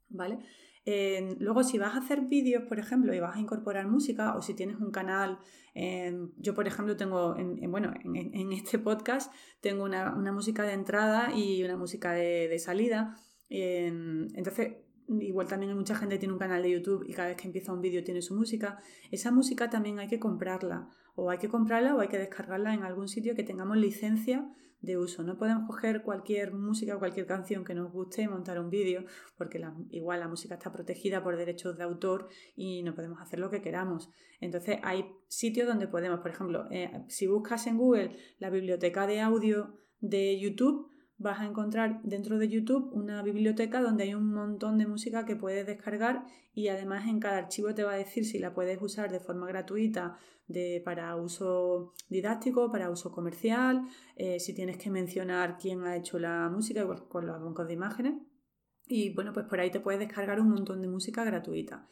¿Vale? 0.10 0.39
luego, 1.39 1.63
si 1.63 1.79
vas 1.79 1.96
a 1.96 1.98
hacer 1.98 2.22
vídeos, 2.22 2.63
por 2.67 2.77
ejemplo, 2.77 3.12
y 3.13 3.20
vas 3.20 3.36
a 3.36 3.39
incorporar 3.39 3.88
música, 3.88 4.36
o 4.36 4.41
si 4.44 4.53
tienes 4.53 4.77
un 4.77 4.91
canal, 4.91 5.39
yo, 6.38 6.53
por 6.53 6.67
ejemplo, 6.67 6.96
tengo, 6.96 7.36
en, 7.38 7.72
bueno, 7.72 7.91
en, 8.03 8.51
este 8.51 8.77
podcast, 8.77 9.34
tengo 9.62 9.84
una, 9.84 10.12
música 10.32 10.62
de 10.62 10.74
entrada 10.74 11.32
y 11.36 11.63
una 11.63 11.75
música 11.75 12.12
de, 12.12 12.60
salida. 12.60 13.17
entonces, 13.50 14.77
igual 15.08 15.48
también 15.48 15.75
mucha 15.75 15.96
gente 15.96 16.17
tiene 16.17 16.34
un 16.34 16.39
canal 16.39 16.63
de 16.63 16.72
YouTube 16.72 17.03
y 17.08 17.13
cada 17.13 17.29
vez 17.29 17.38
que 17.38 17.48
empieza 17.48 17.74
un 17.74 17.82
vídeo 17.82 18.03
tiene 18.03 18.22
su 18.22 18.36
música. 18.36 18.79
Esa 19.12 19.32
música 19.32 19.70
también 19.70 20.00
hay 20.00 20.08
que 20.08 20.20
comprarla, 20.20 20.89
o 21.15 21.29
hay 21.29 21.38
que 21.38 21.50
comprarla 21.50 21.96
o 21.96 22.00
hay 22.00 22.10
que 22.10 22.17
descargarla 22.17 22.74
en 22.74 22.84
algún 22.84 23.08
sitio 23.08 23.36
que 23.36 23.44
tengamos 23.44 23.77
licencia 23.77 24.48
de 24.86 24.98
uso. 24.98 25.24
No 25.24 25.38
podemos 25.38 25.68
coger 25.68 26.04
cualquier 26.04 26.54
música 26.54 26.96
o 26.96 27.00
cualquier 27.00 27.25
canción 27.25 27.63
que 27.63 27.74
nos 27.74 27.92
guste 27.92 28.22
y 28.22 28.27
montar 28.27 28.60
un 28.60 28.70
vídeo, 28.70 29.06
porque 29.38 29.62
igual 29.89 30.20
la 30.20 30.27
música 30.27 30.56
está 30.56 30.72
protegida 30.72 31.24
por 31.24 31.36
derechos 31.38 31.77
de 31.77 31.84
autor 31.84 32.27
y 32.56 32.84
no 32.84 32.96
podemos 32.96 33.22
hacer 33.22 33.39
lo 33.39 33.50
que 33.50 33.62
queramos. 33.62 34.10
Entonces 34.39 34.80
hay 34.84 35.06
sitios 35.27 35.68
donde 35.68 35.88
podemos, 35.88 36.20
por 36.20 36.32
ejemplo, 36.32 36.68
eh, 36.72 37.04
si 37.08 37.27
buscas 37.27 37.68
en 37.68 37.77
Google 37.77 38.18
la 38.39 38.50
biblioteca 38.50 39.08
de 39.08 39.22
audio 39.22 39.80
de 40.00 40.39
YouTube, 40.39 40.89
vas 41.17 41.39
a 41.39 41.45
encontrar 41.45 42.01
dentro 42.03 42.38
de 42.38 42.50
YouTube 42.50 42.89
una 42.91 43.22
biblioteca 43.22 43.81
donde 43.81 44.03
hay 44.03 44.13
un 44.13 44.34
montón 44.34 44.77
de 44.77 44.88
música 44.88 45.25
que 45.25 45.36
puedes 45.36 45.65
descargar 45.65 46.25
y 46.53 46.67
además 46.67 47.07
en 47.07 47.19
cada 47.19 47.38
archivo 47.38 47.74
te 47.74 47.84
va 47.84 47.93
a 47.93 47.98
decir 47.98 48.25
si 48.25 48.39
la 48.39 48.53
puedes 48.53 48.81
usar 48.81 49.12
de 49.12 49.19
forma 49.19 49.48
gratuita 49.48 50.17
de, 50.48 50.81
para 50.84 51.15
uso 51.15 51.93
didáctico, 52.10 52.72
para 52.72 52.89
uso 52.89 53.12
comercial, 53.12 53.88
eh, 54.15 54.39
si 54.39 54.53
tienes 54.53 54.77
que 54.77 54.89
mencionar 54.89 55.57
quién 55.57 55.84
ha 55.84 55.95
hecho 55.95 56.19
la 56.19 56.50
música, 56.50 56.81
igual 56.81 57.07
con 57.07 57.25
los 57.25 57.41
bancos 57.41 57.67
de 57.67 57.74
imágenes. 57.74 58.13
Y 58.88 59.13
bueno, 59.13 59.34
pues 59.34 59.48
por 59.48 59.60
ahí 59.60 59.72
te 59.72 59.79
puedes 59.79 60.00
descargar 60.00 60.39
un 60.39 60.50
montón 60.50 60.81
de 60.81 60.88
música 60.88 61.24
gratuita. 61.24 61.88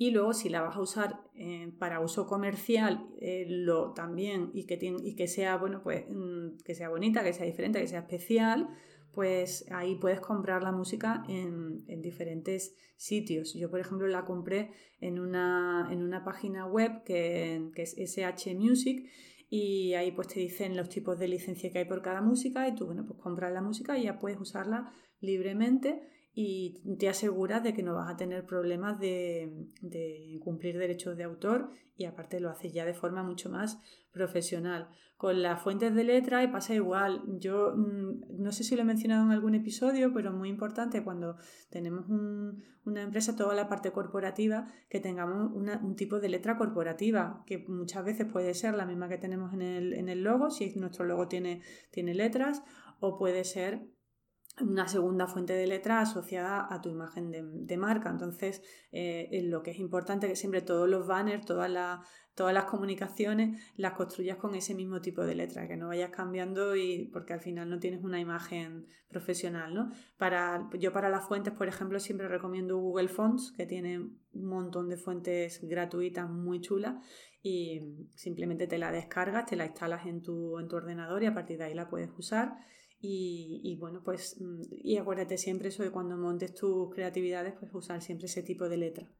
Y 0.00 0.12
luego 0.12 0.32
si 0.32 0.48
la 0.48 0.62
vas 0.62 0.76
a 0.76 0.80
usar 0.80 1.20
eh, 1.34 1.72
para 1.78 2.00
uso 2.00 2.28
comercial 2.28 3.08
eh, 3.20 3.46
lo, 3.48 3.92
también 3.94 4.50
y 4.54 4.64
que, 4.64 4.78
y 4.80 5.16
que 5.16 5.26
sea 5.26 5.56
bueno 5.56 5.82
pues 5.82 6.04
mm, 6.08 6.58
que 6.64 6.76
sea 6.76 6.88
bonita, 6.88 7.24
que 7.24 7.32
sea 7.32 7.44
diferente, 7.44 7.80
que 7.80 7.88
sea 7.88 8.00
especial, 8.00 8.68
pues 9.12 9.66
ahí 9.72 9.96
puedes 9.96 10.20
comprar 10.20 10.62
la 10.62 10.70
música 10.70 11.24
en, 11.28 11.84
diferentes 12.00 12.76
sitios. 12.96 13.54
Yo, 13.54 13.68
por 13.68 13.80
ejemplo, 13.80 14.06
la 14.06 14.24
compré 14.24 14.70
en 15.00 15.18
una, 15.18 15.88
en 15.90 16.04
una 16.04 16.22
página 16.22 16.66
web 16.66 17.02
que, 17.02 17.68
que, 17.74 17.82
es 17.82 17.98
SH 17.98 18.54
Music 18.54 19.10
y 19.50 19.94
ahí 19.94 20.12
pues 20.12 20.28
te 20.28 20.38
dicen 20.38 20.76
los 20.76 20.88
tipos 20.88 21.18
de 21.18 21.26
licencia 21.26 21.72
que 21.72 21.78
hay 21.78 21.84
por 21.86 22.02
cada 22.02 22.20
música 22.20 22.68
y 22.68 22.76
tú, 22.76 22.86
bueno, 22.86 23.04
pues 23.04 23.18
compras 23.18 23.52
la 23.52 23.62
música 23.62 23.98
y 23.98 24.04
ya 24.04 24.20
puedes 24.20 24.38
usarla 24.38 24.92
libremente 25.20 26.00
y 26.40 26.80
te 27.00 27.08
aseguras 27.08 27.64
de 27.64 27.74
que 27.74 27.82
no 27.82 27.96
vas 27.96 28.08
a 28.08 28.16
tener 28.16 28.46
problemas 28.46 29.00
de, 29.00 29.66
cumplir 30.40 30.78
derechos 30.78 31.16
de 31.16 31.24
autor 31.24 31.70
y 31.96 32.04
aparte 32.04 32.38
lo 32.38 32.48
haces 32.48 32.72
ya 32.72 32.84
de 32.84 32.94
forma 32.94 33.24
mucho 33.24 33.50
más 33.50 33.80
profesional. 34.12 34.88
Con 35.16 35.42
las 35.42 35.60
fuentes 35.60 35.92
de 35.96 36.04
letra 36.04 36.48
pasa 36.52 36.74
igual. 36.74 37.24
Yo 37.40 37.74
mm, 37.74 38.40
no 38.40 38.52
sé 38.52 38.62
si 38.62 38.76
lo 38.76 38.82
he 38.82 38.84
mencionado 38.84 39.24
en 39.24 39.32
algún 39.32 39.56
episodio, 39.56 40.12
pero 40.14 40.32
muy 40.32 40.48
importante 40.48 41.02
cuando 41.02 41.38
tenemos 41.70 42.06
una 42.84 43.02
empresa, 43.02 43.34
toda 43.34 43.56
la 43.56 43.68
parte 43.68 43.90
corporativa, 43.90 44.68
que 44.88 45.00
tengamos 45.00 45.50
un 45.52 45.96
tipo 45.96 46.20
de 46.20 46.28
letra 46.28 46.56
corporativa, 46.56 47.42
que 47.46 47.64
muchas 47.66 48.04
veces 48.04 48.30
puede 48.30 48.54
ser 48.54 48.74
la 48.74 48.86
misma 48.86 49.08
que 49.08 49.18
tenemos 49.18 49.52
en 49.54 49.62
el, 49.62 49.92
en 49.92 50.08
el 50.08 50.22
logo, 50.22 50.50
si 50.50 50.72
nuestro 50.76 51.04
logo 51.04 51.26
tiene, 51.26 51.62
tiene 51.90 52.14
letras, 52.14 52.62
o 53.00 53.18
puede 53.18 53.42
ser 53.42 53.88
una 54.60 54.88
segunda 54.88 55.26
fuente 55.26 55.52
de 55.52 55.66
letra 55.66 56.00
asociada 56.00 56.66
a 56.70 56.80
tu 56.80 56.88
imagen 56.88 57.30
de, 57.30 57.76
marca. 57.76 58.10
Entonces, 58.10 58.62
eh, 58.92 59.42
lo 59.44 59.62
que 59.62 59.72
es 59.72 59.78
importante 59.78 60.28
que 60.28 60.36
siempre 60.36 60.62
todos 60.62 60.88
los 60.88 61.06
banners, 61.06 61.44
todas, 61.44 61.70
todas 62.34 62.54
las 62.54 62.64
comunicaciones 62.64 63.62
las 63.76 63.92
construyas 63.92 64.36
con 64.36 64.54
ese 64.54 64.74
mismo 64.74 65.00
tipo 65.00 65.24
de 65.24 65.34
letra, 65.34 65.68
que 65.68 65.76
no 65.76 65.88
vayas 65.88 66.10
cambiando 66.10 66.76
y 66.76 67.10
porque 67.12 67.32
al 67.32 67.40
final 67.40 67.68
no 67.68 67.78
tienes 67.78 68.02
una 68.02 68.20
imagen 68.20 68.86
profesional. 69.08 69.74
¿no? 69.74 69.92
Para, 70.16 70.68
yo 70.78 70.92
para 70.92 71.08
las 71.08 71.26
fuentes, 71.26 71.52
por 71.52 71.68
ejemplo, 71.68 72.00
siempre 72.00 72.28
recomiendo 72.28 72.78
Google 72.78 73.08
Fonts, 73.08 73.52
que 73.56 73.66
tiene 73.66 73.98
un 73.98 74.44
montón 74.44 74.88
de 74.88 74.96
fuentes 74.96 75.60
gratuitas 75.62 76.28
muy 76.28 76.60
chulas 76.60 76.96
y 77.42 78.08
simplemente 78.14 78.66
te 78.66 78.78
la 78.78 78.90
descargas, 78.92 79.46
te 79.46 79.56
la 79.56 79.66
instalas 79.66 80.06
en 80.06 80.22
tu, 80.22 80.58
en 80.58 80.68
tu 80.68 80.76
ordenador 80.76 81.22
y 81.22 81.26
a 81.26 81.34
partir 81.34 81.58
de 81.58 81.64
ahí 81.64 81.74
la 81.74 81.88
puedes 81.88 82.10
usar 82.16 82.56
y, 83.00 83.76
bueno, 83.80 84.02
pues, 84.04 84.40
mm, 84.40 84.62
y 84.70 84.96
acuérdate 84.96 85.38
siempre 85.38 85.68
eso 85.68 85.82
de 85.82 85.90
cuando 85.92 86.16
montes 86.16 86.54
tus 86.54 86.90
creatividades, 86.92 87.54
pues 87.58 87.72
usar 87.74 88.02
siempre 88.02 88.26
ese 88.26 88.42
tipo 88.42 88.68
de 88.68 88.76
letra. 88.76 89.12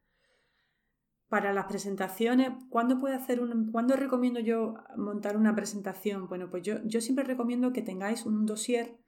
Para 1.29 1.53
las 1.53 1.67
presentaciones, 1.67 2.51
¿cuándo 2.71 2.99
puede 2.99 3.15
hacer 3.15 3.41
un, 3.41 3.71
¿cuándo 3.71 3.95
recomiendo 3.97 4.41
yo 4.41 4.75
montar 4.97 5.37
una 5.37 5.55
presentación? 5.55 6.27
Bueno, 6.27 6.51
pues 6.51 6.63
yo, 6.63 6.83
yo 6.85 7.01
siempre 7.01 7.25
recomiendo 7.25 7.73
que 7.73 7.83
tengáis 7.83 8.25
un 8.25 8.47
dossier 8.47 8.99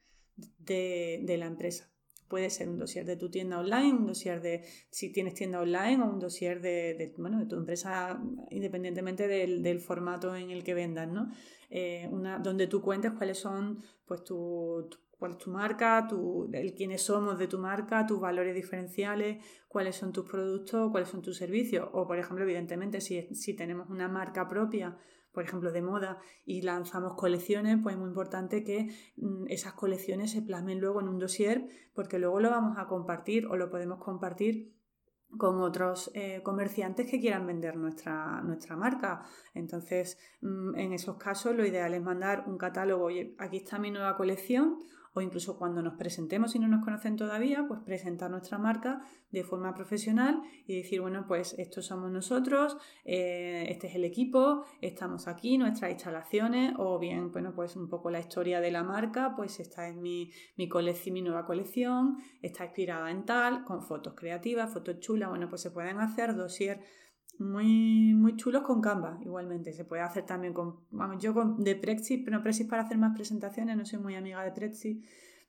de, 0.59 1.23
de 1.25 1.39
la 1.39 1.47
empresa. 1.47 1.90
Puede 2.31 2.49
ser 2.49 2.69
un 2.69 2.79
dossier 2.79 3.05
de 3.05 3.17
tu 3.17 3.29
tienda 3.29 3.59
online, 3.59 3.93
un 3.93 4.07
dossier 4.07 4.41
de 4.41 4.65
si 4.89 5.13
tienes 5.13 5.35
tienda 5.35 5.61
online 5.61 6.01
o 6.03 6.07
un 6.07 6.21
dossier 6.21 6.61
de, 6.63 7.13
bueno, 7.19 7.41
de 7.41 7.47
tu 7.47 7.57
empresa 7.57 8.23
independientemente 8.51 9.27
del, 9.27 9.81
formato 9.81 10.37
en 10.37 10.51
el 10.51 10.63
que 10.63 10.73
vendas, 10.75 11.09
¿no? 11.09 11.29
Eh, 11.71 12.09
donde 12.41 12.69
tú 12.69 12.81
cuentes 12.81 13.13
cuáles 13.13 13.39
son 13.39 13.79
pues 14.07 14.23
tu, 14.23 14.89
cuál 15.21 15.33
es 15.33 15.39
tu 15.39 15.51
marca, 15.51 16.07
tu, 16.09 16.51
quiénes 16.77 17.03
somos 17.03 17.39
de 17.39 17.47
tu 17.47 17.59
marca, 17.59 18.07
tus 18.07 18.19
valores 18.19 18.55
diferenciales, 18.55 19.45
cuáles 19.69 19.95
son 19.97 20.13
tus 20.13 20.25
productos, 20.25 20.91
cuáles 20.91 21.11
son 21.11 21.23
tus 21.23 21.37
servicios. 21.37 21.89
O, 21.93 22.07
por 22.07 22.19
ejemplo, 22.19 22.43
evidentemente, 22.45 23.01
si, 23.01 23.23
si 23.35 23.55
tenemos 23.55 23.91
una 23.91 24.09
marca 24.09 24.49
propia, 24.49 24.97
por 25.33 25.45
ejemplo, 25.45 25.73
de 25.73 25.83
moda 25.83 26.19
y 26.45 26.63
lanzamos 26.63 27.15
colecciones, 27.15 27.79
pues 27.83 27.95
es 27.95 27.99
muy 27.99 28.09
importante 28.09 28.65
que 28.65 28.91
mm, 29.17 29.47
esas 29.49 29.75
colecciones 29.75 30.33
se 30.33 30.43
plasmen 30.43 30.81
luego 30.81 31.01
en 31.01 31.09
un 31.09 31.19
dossier, 31.19 31.69
porque 31.95 32.19
luego 32.19 32.41
lo 32.41 32.51
vamos 32.51 32.79
a 32.79 32.87
compartir 32.87 33.47
o 33.47 33.57
lo 33.57 33.71
podemos 33.71 33.99
compartir 33.99 34.75
con 35.37 35.61
otros 35.61 36.11
eh, 36.15 36.41
comerciantes 36.43 37.09
que 37.09 37.21
quieran 37.21 37.47
vender 37.47 37.77
nuestra, 37.77 38.41
nuestra 38.43 38.77
marca. 38.77 39.23
Entonces, 39.55 40.19
mm, 40.41 40.77
en 40.77 40.93
esos 40.93 41.17
casos, 41.17 41.55
lo 41.55 41.65
ideal 41.65 41.95
es 41.95 42.03
mandar 42.03 42.45
un 42.47 42.59
catálogo, 42.59 43.05
oye, 43.05 43.35
aquí 43.39 43.59
está 43.59 43.79
mi 43.79 43.91
nueva 43.91 44.17
colección, 44.17 44.83
o 45.13 45.21
incluso 45.21 45.59
cuando 45.59 45.83
nos 45.83 45.95
presentemos 45.95 46.55
y 46.55 46.59
no 46.59 46.69
nos 46.69 46.85
conocen 46.85 47.17
todavía, 47.17 47.65
pues 47.67 47.81
presentar 47.81 48.31
nuestra 48.31 48.59
marca 48.59 49.01
de 49.31 49.45
forma 49.45 49.75
profesional 49.75 50.41
y 50.67 50.77
decir, 50.77 51.01
bueno, 51.01 51.25
pues 51.27 51.55
estos 51.59 51.87
somos 51.87 52.11
nosotros, 52.11 52.77
eh, 53.05 53.67
este 53.69 53.89
es 53.89 53.95
el 53.97 54.05
equipo, 54.05 54.65
estamos 54.81 55.29
aquí, 55.29 55.59
nuestras 55.59 55.91
instalaciones, 55.91 56.75
o 56.79 56.99
bien, 56.99 57.33
bueno, 57.33 57.55
pues 57.55 57.77
un 57.77 57.89
poco 57.89 58.11
la 58.11 58.21
historia 58.21 58.61
de 58.61 58.71
la 58.71 58.85
marca, 58.85 59.35
pues 59.37 59.61
esta 59.61 59.89
es 59.89 59.97
mi, 59.97 60.31
mi 60.57 60.69
colección, 60.69 61.15
mi 61.15 61.23
nueva 61.23 61.47
colección, 61.47 62.17
está 62.43 62.65
inspirada 62.65 63.11
en 63.11 63.25
tal, 63.25 63.65
con 63.65 63.83
fotos 63.83 64.15
creativas, 64.15 64.73
fotos 64.73 65.01
chulas, 65.01 65.29
bueno, 65.29 65.49
pues 65.49 65.63
se 65.63 65.71
pueden 65.71 65.99
hacer 65.99 66.37
dossier 66.37 66.81
muy, 67.41 68.15
muy 68.15 68.37
chulos 68.37 68.63
con 68.63 68.81
Canva, 68.81 69.19
igualmente. 69.23 69.73
Se 69.73 69.85
puede 69.85 70.03
hacer 70.03 70.27
también 70.27 70.53
con. 70.53 70.77
Vamos, 70.91 71.23
yo 71.23 71.35
con, 71.35 71.63
de 71.63 71.75
Prexis, 71.75 72.21
pero 72.25 72.43
Prexis 72.43 72.67
para 72.67 72.83
hacer 72.83 72.99
más 72.99 73.15
presentaciones, 73.15 73.77
no 73.77 73.85
soy 73.85 73.99
muy 73.99 74.15
amiga 74.15 74.45
de 74.45 74.53
Prexis, 74.53 74.99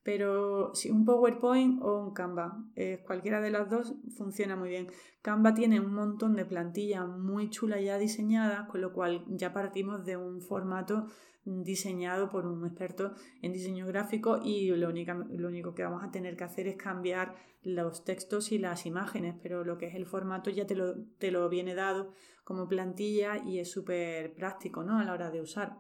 pero 0.04 0.74
si 0.74 0.90
un 0.90 1.06
PowerPoint 1.06 1.82
o 1.82 2.00
un 2.00 2.14
Canva, 2.14 2.64
eh, 2.76 3.04
cualquiera 3.06 3.40
de 3.40 3.52
las 3.52 3.70
dos 3.70 3.94
funciona 4.18 4.56
muy 4.56 4.70
bien. 4.70 4.88
Canva 5.22 5.54
tiene 5.54 5.80
un 5.80 5.94
montón 5.94 6.36
de 6.36 6.46
plantillas 6.46 7.08
muy 7.08 7.50
chulas 7.50 7.84
ya 7.84 7.98
diseñadas, 7.98 8.68
con 8.68 8.82
lo 8.82 8.94
cual 8.94 9.24
ya 9.28 9.54
partimos 9.54 10.04
de 10.06 10.18
un 10.18 10.42
formato 10.42 11.06
diseñado 11.44 12.30
por 12.30 12.46
un 12.46 12.66
experto 12.66 13.14
en 13.42 13.52
diseño 13.52 13.88
gráfico 13.88 14.40
y 14.44 14.68
lo, 14.68 14.92
lo 14.92 15.48
único 15.48 15.74
que 15.74 15.84
vamos 15.84 16.04
a 16.04 16.12
tener 16.12 16.38
que 16.38 16.44
hacer 16.44 16.68
es 16.68 16.76
cambiar 16.76 17.36
los 17.64 18.04
textos 18.04 18.52
y 18.52 18.60
las 18.60 18.86
imágenes, 18.86 19.36
pero 19.42 19.64
lo 19.64 19.78
que 19.78 19.88
es 19.88 19.96
el 19.96 20.06
formato 20.06 20.50
ya 20.50 20.66
te 20.66 20.76
lo, 20.76 20.96
te 21.20 21.32
lo 21.32 21.48
viene 21.50 21.76
dado 21.76 22.12
como 22.44 22.68
plantilla 22.68 23.38
y 23.44 23.60
es 23.60 23.72
súper 23.72 24.34
práctico 24.36 24.84
¿no? 24.84 25.00
a 25.00 25.04
la 25.04 25.14
hora 25.14 25.32
de 25.32 25.42
usar. 25.42 25.78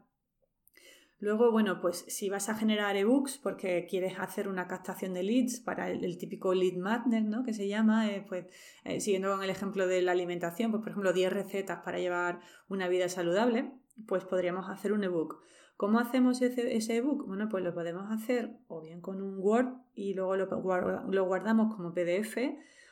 Luego, 1.21 1.51
bueno, 1.51 1.79
pues 1.79 2.03
si 2.07 2.31
vas 2.31 2.49
a 2.49 2.55
generar 2.55 2.97
ebooks 2.97 3.37
porque 3.37 3.85
quieres 3.87 4.19
hacer 4.19 4.47
una 4.47 4.67
captación 4.67 5.13
de 5.13 5.21
leads 5.21 5.59
para 5.59 5.91
el, 5.91 6.17
típico 6.17 6.55
lead 6.55 6.77
magnet, 6.77 7.23
¿no? 7.23 7.43
Que 7.43 7.53
se 7.53 7.67
llama, 7.67 8.09
eh, 8.09 8.25
pues 8.27 8.47
eh, 8.85 8.99
siguiendo 8.99 9.31
con 9.31 9.43
el 9.43 9.51
ejemplo 9.51 9.85
de 9.85 10.01
la 10.01 10.13
alimentación, 10.13 10.71
pues 10.71 10.81
por 10.81 10.89
ejemplo 10.89 11.13
10 11.13 11.31
recetas 11.31 11.83
para 11.85 11.99
llevar 11.99 12.39
una 12.69 12.87
vida 12.87 13.07
saludable, 13.07 13.71
pues 14.07 14.25
podríamos 14.25 14.67
hacer 14.67 14.93
un 14.93 15.03
ebook. 15.03 15.43
¿Cómo 15.77 15.99
hacemos 15.99 16.41
ese, 16.41 16.95
ebook? 16.95 17.27
Bueno, 17.27 17.49
pues 17.49 17.63
lo 17.63 17.71
podemos 17.75 18.09
hacer 18.09 18.57
o 18.67 18.81
bien 18.81 18.99
con 18.99 19.21
un 19.21 19.37
Word 19.37 19.75
y 19.93 20.15
luego 20.15 20.35
lo, 20.35 21.05
lo 21.07 21.25
guardamos 21.25 21.75
como 21.75 21.93
PDF 21.93 22.35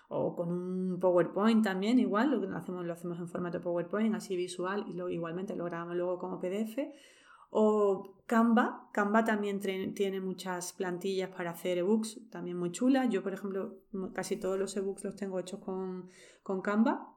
o 0.07 0.35
con 0.35 0.51
un 0.51 0.99
PowerPoint 0.99 1.63
también, 1.63 1.97
igual, 1.97 2.29
lo, 2.29 2.55
hacemos, 2.55 2.85
lo 2.85 2.93
hacemos 2.93 3.17
en 3.17 3.27
formato 3.27 3.59
PowerPoint, 3.59 4.13
así 4.13 4.35
visual, 4.35 4.85
y 4.87 4.93
lo, 4.93 5.09
igualmente 5.09 5.55
lo 5.55 5.65
grabamos 5.65 5.95
luego 5.95 6.19
como 6.19 6.39
PDF 6.39 6.77
o 7.49 8.15
Canva. 8.25 8.89
Canva 8.93 9.23
también 9.23 9.59
tiene 9.59 10.21
muchas 10.21 10.73
plantillas 10.73 11.29
para 11.29 11.51
hacer 11.51 11.79
ebooks, 11.79 12.29
también 12.29 12.57
muy 12.57 12.71
chulas. 12.71 13.09
Yo, 13.09 13.23
por 13.23 13.33
ejemplo, 13.33 13.79
casi 14.13 14.37
todos 14.37 14.59
los 14.59 14.75
ebooks 14.77 15.03
los 15.03 15.15
tengo 15.15 15.39
hechos 15.39 15.59
con, 15.59 16.09
con 16.43 16.61
Canva. 16.61 17.15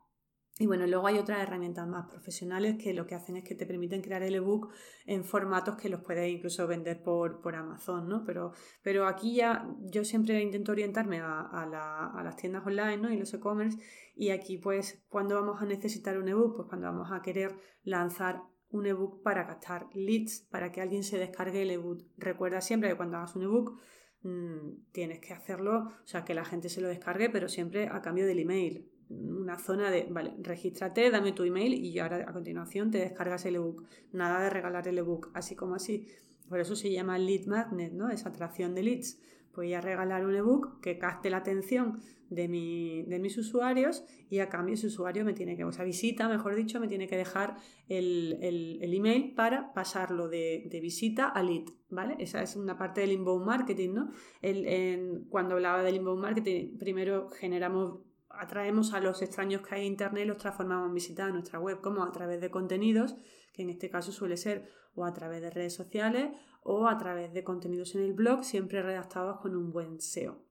Y 0.59 0.67
bueno, 0.67 0.87
luego 0.87 1.07
hay 1.07 1.19
otras 1.19 1.43
herramientas 1.43 1.89
más 1.89 2.07
profesionales 2.11 2.77
que 2.77 2.93
lo 2.93 3.07
que 3.07 3.15
hacen 3.15 3.39
es 3.39 3.45
que 3.45 3.55
te 3.55 3.65
permiten 3.65 4.03
crear 4.03 4.23
el 4.23 4.35
ebook 4.35 4.71
en 5.07 5.25
formatos 5.25 5.77
que 5.77 5.89
los 5.89 6.03
puedes 6.03 6.31
incluso 6.31 6.67
vender 6.67 7.03
por, 7.03 7.41
por 7.41 7.57
Amazon, 7.57 8.07
¿no? 8.07 8.23
Pero, 8.25 8.53
pero 8.83 9.07
aquí 9.07 9.35
ya 9.35 9.67
yo 9.81 10.05
siempre 10.05 10.43
intento 10.43 10.73
orientarme 10.73 11.21
a, 11.21 11.41
a, 11.41 12.23
las 12.23 12.37
tiendas 12.37 12.67
online 12.67 12.99
¿no? 12.99 13.11
y 13.11 13.17
los 13.17 13.33
e-commerce 13.33 13.79
y 14.15 14.29
aquí 14.29 14.59
pues 14.59 15.03
cuando 15.09 15.37
vamos 15.37 15.62
a 15.62 15.65
necesitar 15.65 16.19
un 16.19 16.29
ebook, 16.29 16.57
pues 16.57 16.69
cuando 16.69 16.87
vamos 16.87 17.11
a 17.11 17.23
querer 17.23 17.57
lanzar 17.83 18.43
un 18.73 18.87
ebook 18.87 19.23
para 19.23 19.47
captar 19.47 19.88
leads, 19.95 20.47
para 20.50 20.73
que 20.73 20.81
alguien 20.81 21.05
se 21.05 21.19
descargue 21.19 21.62
el 21.62 21.71
ebook. 21.71 22.05
Recuerda 22.17 22.61
siempre 22.61 22.91
que 22.91 22.97
cuando 22.97 23.19
hagas 23.19 23.37
un 23.37 23.43
ebook 23.43 23.81
mm, 24.23 24.91
tienes 24.93 25.21
que 25.21 25.33
hacerlo, 25.33 25.91
o 26.02 26.07
sea, 26.07 26.25
que 26.25 26.35
la 26.35 26.45
gente 26.45 26.69
se 26.69 26.81
lo 26.81 26.88
descargue, 26.88 27.31
pero 27.31 27.49
siempre 27.49 27.88
a 27.88 28.00
cambio 28.00 28.26
del 28.26 28.41
email. 28.41 28.88
Una 29.09 29.59
zona 29.59 29.91
de, 29.91 30.07
vale, 30.11 30.35
regístrate, 30.41 31.11
dame 31.11 31.33
tu 31.33 31.45
email 31.45 31.75
y 31.75 31.99
ahora 31.99 32.25
a 32.26 32.33
continuación 32.33 32.91
te 32.91 32.99
descargas 32.99 33.45
el 33.45 33.57
ebook. 33.57 33.85
Nada 34.12 34.43
de 34.43 34.50
regalar 34.50 34.88
el 34.88 34.99
ebook, 34.99 35.31
así 35.35 35.55
como 35.55 35.75
así. 35.75 36.09
Por 36.49 36.61
eso 36.61 36.75
se 36.76 36.91
llama 36.91 37.19
lead 37.19 37.47
magnet, 37.47 37.93
¿no? 37.93 38.11
Es 38.11 38.26
atracción 38.26 38.75
de 38.75 38.83
leads. 38.83 39.21
Voy 39.54 39.75
a 39.75 39.80
regalar 39.80 40.25
un 40.25 40.35
ebook 40.35 40.80
que 40.80 40.99
capte 40.99 41.30
la 41.30 41.38
atención 41.38 42.00
de, 42.30 43.04
de 43.06 43.18
mis 43.18 43.38
usuarios 43.38 44.04
y 44.30 44.38
a 44.38 44.49
cambio 44.49 44.75
ese 44.75 44.87
usuario 44.87 45.25
me 45.25 45.35
tiene 45.35 45.56
que, 45.56 45.64
o 45.64 45.73
sea, 45.73 45.85
visita, 45.85 46.28
mejor 46.28 46.54
dicho, 46.54 46.80
me 46.80 46.88
tiene 46.88 47.06
que 47.06 47.16
dejar 47.16 47.56
el, 47.88 48.38
email 48.80 49.35
para 49.35 49.75
pasarlo 49.75 50.28
de, 50.28 50.66
visita 50.80 51.28
a 51.28 51.42
lead, 51.42 51.64
¿vale? 51.90 52.16
Esa 52.18 52.42
es 52.42 52.56
una 52.56 52.78
parte 52.78 53.02
del 53.02 53.12
inbound 53.12 53.44
marketing, 53.44 53.90
¿no? 53.92 54.11
El, 54.40 55.26
cuando 55.28 55.56
hablaba 55.56 55.82
del 55.82 55.97
inbound 55.97 56.23
marketing, 56.23 56.78
primero 56.78 57.28
generamos 57.28 58.00
atraemos 58.39 58.93
a 58.93 59.01
los 59.01 59.23
extraños 59.23 59.62
que 59.62 59.75
hay 59.75 59.81
en 59.83 59.93
internet 59.93 60.25
y 60.25 60.29
los 60.29 60.39
transformamos 60.39 60.89
en 60.89 60.95
visita 60.95 61.27
a 61.27 61.31
nuestra 61.31 61.59
web, 61.59 61.81
como 61.81 62.03
a 62.03 62.12
través 62.12 62.41
de 62.41 62.51
contenidos, 62.51 63.17
que 63.53 63.62
en 63.62 63.71
este 63.71 63.91
caso 63.91 64.12
suele 64.12 64.37
ser 64.37 64.69
o 64.95 65.05
a 65.05 65.12
través 65.12 65.41
de 65.41 65.51
redes 65.51 65.75
sociales 65.75 66.31
o 66.62 66.87
a 66.87 66.97
través 66.99 67.33
de 67.33 67.45
contenidos 67.45 67.95
en 67.95 68.03
el 68.03 68.12
blog, 68.12 68.45
siempre 68.45 68.83
redactados 68.83 69.41
con 69.41 69.57
un 69.57 69.73
buen 69.73 70.01
SEO. 70.01 70.45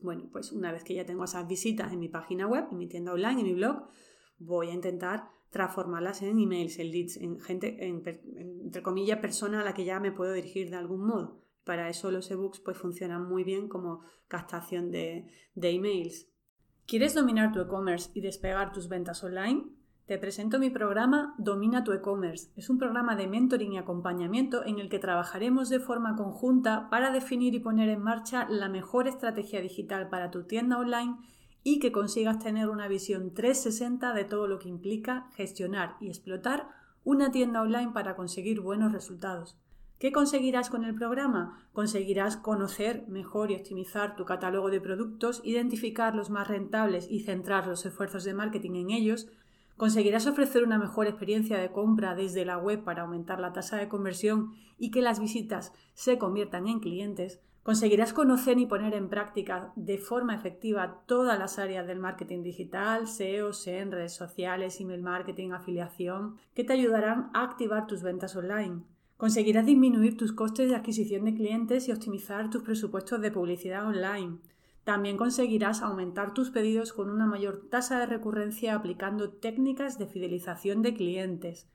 Bueno, 0.00 0.28
pues 0.30 0.52
una 0.52 0.70
vez 0.70 0.84
que 0.84 0.94
ya 0.94 1.04
tengo 1.04 1.24
esas 1.24 1.48
visitas 1.48 1.92
en 1.92 1.98
mi 1.98 2.08
página 2.08 2.46
web, 2.46 2.66
en 2.70 2.78
mi 2.78 2.86
tienda 2.86 3.12
online, 3.12 3.40
en 3.40 3.46
mi 3.46 3.54
blog, 3.54 3.88
voy 4.38 4.68
a 4.68 4.74
intentar 4.74 5.28
transformarlas 5.50 6.22
en 6.22 6.38
emails, 6.38 6.78
en 6.78 6.90
leads, 6.90 7.16
en 7.16 7.40
gente, 7.40 7.84
entre 7.84 8.82
comillas, 8.82 9.18
persona 9.18 9.62
a 9.62 9.64
la 9.64 9.74
que 9.74 9.84
ya 9.84 9.98
me 9.98 10.12
puedo 10.12 10.32
dirigir 10.32 10.70
de 10.70 10.76
algún 10.76 11.06
modo. 11.06 11.42
Para 11.64 11.88
eso 11.88 12.10
los 12.10 12.30
ebooks 12.30 12.60
pues 12.60 12.76
funcionan 12.76 13.28
muy 13.28 13.44
bien 13.44 13.68
como 13.68 14.02
captación 14.28 14.90
de 14.90 15.26
emails. 15.54 16.30
¿Quieres 16.88 17.14
dominar 17.14 17.52
tu 17.52 17.60
e-commerce 17.60 18.10
y 18.14 18.22
despegar 18.22 18.72
tus 18.72 18.88
ventas 18.88 19.22
online? 19.22 19.66
Te 20.06 20.16
presento 20.16 20.58
mi 20.58 20.70
programa 20.70 21.34
Domina 21.36 21.84
tu 21.84 21.92
e-commerce. 21.92 22.50
Es 22.56 22.70
un 22.70 22.78
programa 22.78 23.14
de 23.14 23.26
mentoring 23.26 23.74
y 23.74 23.76
acompañamiento 23.76 24.64
en 24.64 24.78
el 24.78 24.88
que 24.88 24.98
trabajaremos 24.98 25.68
de 25.68 25.80
forma 25.80 26.16
conjunta 26.16 26.88
para 26.88 27.10
definir 27.10 27.54
y 27.54 27.60
poner 27.60 27.90
en 27.90 28.00
marcha 28.00 28.46
la 28.48 28.70
mejor 28.70 29.06
estrategia 29.06 29.60
digital 29.60 30.08
para 30.08 30.30
tu 30.30 30.44
tienda 30.44 30.78
online 30.78 31.18
y 31.62 31.78
que 31.78 31.92
consigas 31.92 32.38
tener 32.38 32.70
una 32.70 32.88
visión 32.88 33.34
360 33.34 34.14
de 34.14 34.24
todo 34.24 34.46
lo 34.46 34.58
que 34.58 34.70
implica 34.70 35.28
gestionar 35.36 35.96
y 36.00 36.08
explotar 36.08 36.70
una 37.04 37.30
tienda 37.30 37.60
online 37.60 37.92
para 37.92 38.16
conseguir 38.16 38.62
buenos 38.62 38.94
resultados. 38.94 39.58
¿Qué 39.98 40.12
conseguirás 40.12 40.70
con 40.70 40.84
el 40.84 40.94
programa? 40.94 41.68
Conseguirás 41.72 42.36
conocer 42.36 43.04
mejor 43.08 43.50
y 43.50 43.56
optimizar 43.56 44.16
tu 44.16 44.24
catálogo 44.24 44.70
de 44.70 44.80
productos, 44.80 45.40
identificar 45.44 46.14
los 46.14 46.30
más 46.30 46.48
rentables 46.48 47.08
y 47.10 47.20
centrar 47.20 47.66
los 47.66 47.84
esfuerzos 47.84 48.24
de 48.24 48.34
marketing 48.34 48.74
en 48.76 48.90
ellos, 48.90 49.28
Conseguirás 49.78 50.26
ofrecer 50.26 50.64
una 50.64 50.76
mejor 50.76 51.06
experiencia 51.06 51.56
de 51.56 51.70
compra 51.70 52.16
desde 52.16 52.44
la 52.44 52.58
web 52.58 52.82
para 52.82 53.02
aumentar 53.02 53.38
la 53.38 53.52
tasa 53.52 53.76
de 53.76 53.86
conversión 53.86 54.50
y 54.76 54.90
que 54.90 55.02
las 55.02 55.20
visitas 55.20 55.72
se 55.94 56.18
conviertan 56.18 56.66
en 56.66 56.80
clientes. 56.80 57.40
Conseguirás 57.62 58.12
conocer 58.12 58.58
y 58.58 58.66
poner 58.66 58.92
en 58.94 59.08
práctica 59.08 59.72
de 59.76 59.98
forma 59.98 60.34
efectiva 60.34 61.02
todas 61.06 61.38
las 61.38 61.60
áreas 61.60 61.86
del 61.86 62.00
marketing 62.00 62.42
digital, 62.42 63.06
SEO, 63.06 63.52
SEM, 63.52 63.92
redes 63.92 64.16
sociales, 64.16 64.80
email 64.80 65.00
marketing, 65.00 65.52
afiliación, 65.52 66.38
que 66.54 66.64
te 66.64 66.72
ayudarán 66.72 67.30
a 67.32 67.44
activar 67.44 67.86
tus 67.86 68.02
ventas 68.02 68.34
online. 68.34 68.82
Conseguirás 69.18 69.66
disminuir 69.66 70.16
tus 70.16 70.30
costes 70.30 70.68
de 70.68 70.76
adquisición 70.76 71.24
de 71.24 71.34
clientes 71.34 71.88
y 71.88 71.92
optimizar 71.92 72.50
tus 72.50 72.62
presupuestos 72.62 73.20
de 73.20 73.32
publicidad 73.32 73.84
online. 73.84 74.38
También 74.84 75.16
conseguirás 75.16 75.82
aumentar 75.82 76.34
tus 76.34 76.50
pedidos 76.50 76.92
con 76.92 77.10
una 77.10 77.26
mayor 77.26 77.66
tasa 77.68 77.98
de 77.98 78.06
recurrencia 78.06 78.76
aplicando 78.76 79.30
técnicas 79.30 79.98
de 79.98 80.06
fidelización 80.06 80.82
de 80.82 80.94
clientes. 80.94 81.68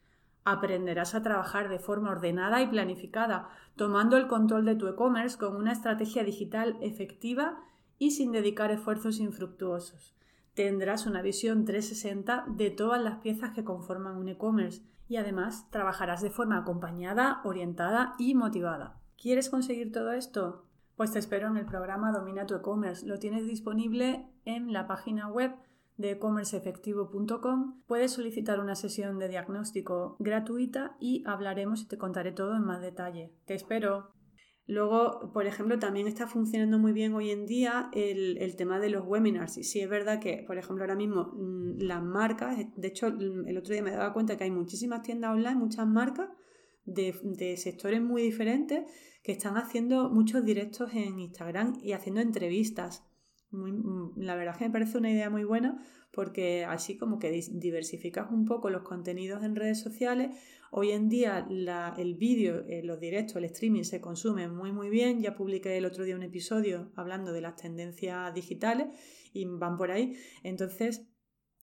Aprenderás 0.45 1.15
a 1.15 1.21
trabajar 1.21 1.67
de 1.67 1.79
forma 1.79 2.11
ordenada 2.11 2.61
y 2.61 2.67
planificada, 2.67 3.49
tomando 3.75 4.15
el 4.15 4.27
control 4.27 4.63
de 4.63 4.75
tu 4.75 4.87
e-commerce 4.87 5.37
con 5.37 5.57
una 5.57 5.73
estrategia 5.73 6.23
digital 6.23 6.77
efectiva 6.79 7.61
y 7.99 8.11
sin 8.11 8.31
dedicar 8.31 8.71
esfuerzos 8.71 9.19
infructuosos. 9.19 10.15
Tendrás 10.53 11.07
una 11.07 11.21
visión 11.21 11.65
360 11.65 12.45
de 12.47 12.69
todas 12.69 13.01
las 13.01 13.17
piezas 13.17 13.51
que 13.51 13.63
conforman 13.63 14.17
un 14.17 14.29
e-commerce 14.29 14.83
y 15.07 15.17
además 15.17 15.69
trabajarás 15.71 16.21
de 16.21 16.29
forma 16.29 16.57
acompañada, 16.57 17.41
orientada 17.43 18.15
y 18.19 18.35
motivada. 18.35 18.99
¿Quieres 19.19 19.49
conseguir 19.49 19.91
todo 19.91 20.11
esto? 20.11 20.65
Pues 20.95 21.11
te 21.11 21.19
espero 21.19 21.47
en 21.47 21.57
el 21.57 21.65
programa 21.65 22.11
Domina 22.11 22.45
tu 22.45 22.55
e-commerce. 22.55 23.05
Lo 23.05 23.17
tienes 23.17 23.47
disponible 23.47 24.29
en 24.45 24.73
la 24.73 24.85
página 24.85 25.27
web 25.27 25.55
de 25.97 26.11
ecommerceefectivo.com. 26.11 27.81
Puedes 27.87 28.11
solicitar 28.11 28.59
una 28.59 28.75
sesión 28.75 29.17
de 29.19 29.29
diagnóstico 29.29 30.17
gratuita 30.19 30.95
y 30.99 31.23
hablaremos 31.25 31.81
y 31.81 31.87
te 31.87 31.97
contaré 31.97 32.31
todo 32.31 32.55
en 32.55 32.63
más 32.63 32.81
detalle. 32.81 33.33
Te 33.45 33.55
espero. 33.55 34.13
Luego, 34.65 35.31
por 35.33 35.45
ejemplo, 35.45 35.77
también 35.77 36.07
está 36.07 36.25
funcionando 36.25 36.79
muy 36.79 36.93
bien 36.93 37.13
hoy 37.13 37.31
en 37.31 37.45
día 37.45 37.89
el, 37.93 38.55
tema 38.55 38.79
de 38.79 38.89
los 38.89 39.05
webinars. 39.05 39.57
Y 39.57 39.63
sí 39.63 39.81
es 39.81 39.89
verdad 39.89 40.19
que, 40.19 40.43
por 40.47 40.57
ejemplo, 40.57 40.83
ahora 40.83 40.95
mismo 40.95 41.33
mm, 41.33 41.79
las 41.79 42.01
marcas, 42.01 42.57
de 42.75 42.87
hecho, 42.87 43.07
el 43.07 43.57
otro 43.57 43.73
día 43.73 43.83
me 43.83 43.91
daba 43.91 44.13
cuenta 44.13 44.37
que 44.37 44.45
hay 44.45 44.51
muchísimas 44.51 45.01
tiendas 45.01 45.31
online, 45.31 45.55
muchas 45.55 45.85
marcas 45.85 46.29
de, 46.85 47.13
de 47.23 47.57
sectores 47.57 48.01
muy 48.01 48.21
diferentes 48.21 48.89
que 49.21 49.33
están 49.33 49.57
haciendo 49.57 50.09
muchos 50.09 50.45
directos 50.45 50.93
en 50.93 51.19
Instagram 51.19 51.79
y 51.81 51.91
haciendo 51.91 52.21
entrevistas. 52.21 53.05
Mm, 53.51 54.19
la 54.21 54.35
verdad 54.35 54.53
es 54.53 54.59
que 54.59 54.65
me 54.65 54.71
parece 54.71 54.97
una 54.97 55.11
idea 55.11 55.29
muy 55.29 55.43
buena 55.43 55.83
porque 56.13 56.63
así 56.63 56.95
como 56.97 57.17
que 57.17 57.31
diversificas 57.31 58.31
un 58.31 58.45
poco 58.45 58.69
los 58.69 58.83
contenidos 58.83 59.43
en 59.43 59.55
redes 59.55 59.81
sociales. 59.81 60.37
Hoy 60.75 60.89
en 60.89 61.07
día 61.07 61.45
el 61.97 62.15
vídeo, 62.15 62.65
eh, 62.67 62.81
los 62.83 62.99
directos, 62.99 63.35
el 63.35 63.43
streaming 63.43 63.83
se 63.83 64.01
consume 64.01 64.47
muy 64.47 64.71
muy 64.71 64.89
bien. 64.89 65.21
Ya 65.21 65.35
publiqué 65.35 65.77
el 65.77 65.85
otro 65.85 66.03
día 66.03 66.15
un 66.15 66.23
episodio 66.23 66.91
hablando 66.95 67.31
de 67.31 67.41
las 67.41 67.57
tendencias 67.57 68.33
digitales 68.33 68.87
y 69.33 69.45
van 69.45 69.77
por 69.77 69.91
ahí. 69.91 70.17
Entonces, 70.41 71.05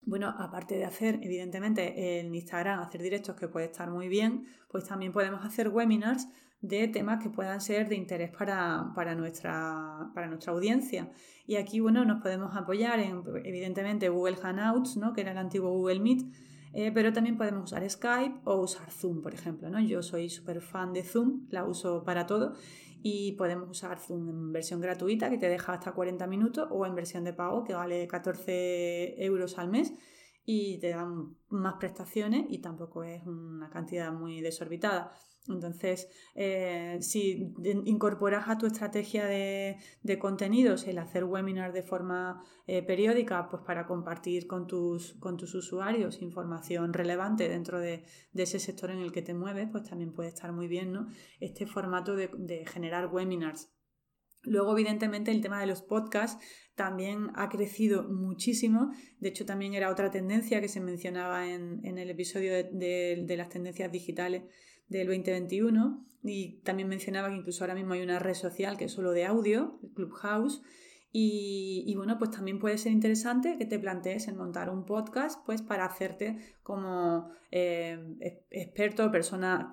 bueno, 0.03 0.33
aparte 0.39 0.75
de 0.77 0.85
hacer, 0.85 1.19
evidentemente, 1.21 2.17
en 2.17 2.33
Instagram, 2.33 2.79
hacer 2.79 3.01
directos 3.01 3.35
que 3.35 3.49
puede 3.49 3.65
estar 3.65 3.91
muy 3.91 4.07
bien, 4.07 4.45
pues 4.69 4.85
también 4.85 5.11
podemos 5.11 5.43
hacer 5.43 5.67
webinars 5.67 6.29
de 6.61 6.87
temas 6.87 7.21
que 7.21 7.29
puedan 7.29 7.59
ser 7.59 7.89
de 7.89 7.95
interés 7.95 8.31
para, 8.31 9.15
nuestra, 9.15 10.11
para 10.15 10.27
nuestra 10.27 10.53
audiencia. 10.53 11.11
Y 11.45 11.57
aquí, 11.57 11.81
bueno, 11.81 12.05
nos 12.05 12.21
podemos 12.21 12.55
apoyar 12.55 13.01
en, 13.01 13.21
evidentemente, 13.43 14.07
Google 14.07 14.37
Hangouts, 14.37 14.95
¿no? 14.95 15.11
que 15.11 15.19
era 15.19 15.33
el 15.33 15.39
antiguo 15.39 15.71
Google 15.71 15.99
Meet, 15.99 16.21
eh, 16.73 16.91
pero 16.91 17.13
también 17.13 17.37
podemos 17.37 17.71
usar 17.71 17.87
Skype 17.89 18.41
o 18.45 18.57
usar 18.57 18.89
Zoom, 18.91 19.21
por 19.21 19.33
ejemplo. 19.33 19.69
¿no? 19.69 19.79
Yo 19.79 20.01
soy 20.01 20.29
súper 20.29 20.61
fan 20.61 20.93
de 20.93 21.03
Zoom, 21.03 21.47
la 21.49 21.65
uso 21.65 22.03
para 22.03 22.25
todo, 22.25 22.53
y 23.01 23.33
podemos 23.33 23.69
usar 23.69 23.99
Zoom 23.99 24.29
en 24.29 24.51
versión 24.53 24.81
gratuita, 24.81 25.29
que 25.29 25.37
te 25.37 25.49
deja 25.49 25.73
hasta 25.73 25.91
40 25.91 26.25
minutos, 26.27 26.67
o 26.71 26.85
en 26.85 26.95
versión 26.95 27.23
de 27.23 27.33
pago, 27.33 27.63
que 27.63 27.73
vale 27.73 28.07
14 28.07 29.23
euros 29.23 29.57
al 29.57 29.69
mes 29.69 29.93
y 30.45 30.77
te 30.79 30.89
dan 30.89 31.37
más 31.49 31.75
prestaciones 31.75 32.45
y 32.49 32.59
tampoco 32.59 33.03
es 33.03 33.25
una 33.25 33.69
cantidad 33.69 34.11
muy 34.11 34.41
desorbitada. 34.41 35.13
Entonces, 35.49 36.07
eh, 36.35 36.97
si 37.01 37.53
incorporas 37.85 38.47
a 38.47 38.57
tu 38.57 38.65
estrategia 38.65 39.25
de, 39.25 39.77
contenidos 40.19 40.87
el 40.87 40.97
hacer 40.99 41.25
webinars 41.25 41.73
de 41.73 41.83
forma 41.83 42.41
eh, 42.65 42.81
periódica, 42.81 43.49
pues 43.49 43.61
para 43.63 43.85
compartir 43.85 44.47
con 44.47 44.67
tus, 44.67 45.13
con 45.15 45.35
tus 45.35 45.53
usuarios 45.53 46.21
información 46.21 46.93
relevante 46.93 47.49
dentro 47.49 47.79
de, 47.79 48.05
ese 48.33 48.59
sector 48.59 48.91
en 48.91 48.99
el 48.99 49.11
que 49.11 49.21
te 49.21 49.33
mueves, 49.33 49.67
pues 49.69 49.83
también 49.83 50.13
puede 50.13 50.29
estar 50.29 50.53
muy 50.53 50.67
bien, 50.67 50.93
¿no? 50.93 51.07
Este 51.39 51.65
formato 51.65 52.15
de, 52.15 52.65
generar 52.65 53.07
webinars. 53.07 53.69
Luego, 54.43 54.73
evidentemente, 54.73 55.31
el 55.31 55.41
tema 55.41 55.59
de 55.59 55.67
los 55.67 55.81
podcasts 55.81 56.43
también 56.75 57.31
ha 57.35 57.49
crecido 57.49 58.03
muchísimo. 58.03 58.91
De 59.19 59.29
hecho, 59.29 59.45
también 59.45 59.73
era 59.73 59.89
otra 59.89 60.11
tendencia 60.11 60.59
que 60.59 60.67
se 60.67 60.81
mencionaba 60.81 61.49
en, 61.49 61.97
el 61.97 62.09
episodio 62.09 62.53
de 62.53 63.35
las 63.37 63.49
tendencias 63.49 63.91
digitales 63.91 64.43
del 64.87 65.07
2021 65.07 66.05
y 66.23 66.61
también 66.63 66.87
mencionaba 66.87 67.29
que 67.29 67.35
incluso 67.35 67.63
ahora 67.63 67.75
mismo 67.75 67.93
hay 67.93 68.01
una 68.01 68.19
red 68.19 68.33
social 68.33 68.77
que 68.77 68.85
es 68.85 68.91
solo 68.91 69.11
de 69.11 69.25
audio, 69.25 69.79
el 69.83 69.91
Clubhouse, 69.91 70.61
y, 71.15 71.93
bueno, 71.95 72.17
pues 72.17 72.31
también 72.31 72.57
puede 72.57 72.79
ser 72.79 72.91
interesante 72.91 73.55
que 73.59 73.67
te 73.67 73.77
plantees 73.77 74.27
en 74.27 74.35
montar 74.35 74.71
un 74.71 74.83
podcast, 74.83 75.45
pues 75.45 75.61
para 75.61 75.85
hacerte 75.85 76.39
como 76.63 77.29
eh, 77.51 77.99
experto 78.49 79.05
o 79.05 79.11
persona 79.11 79.71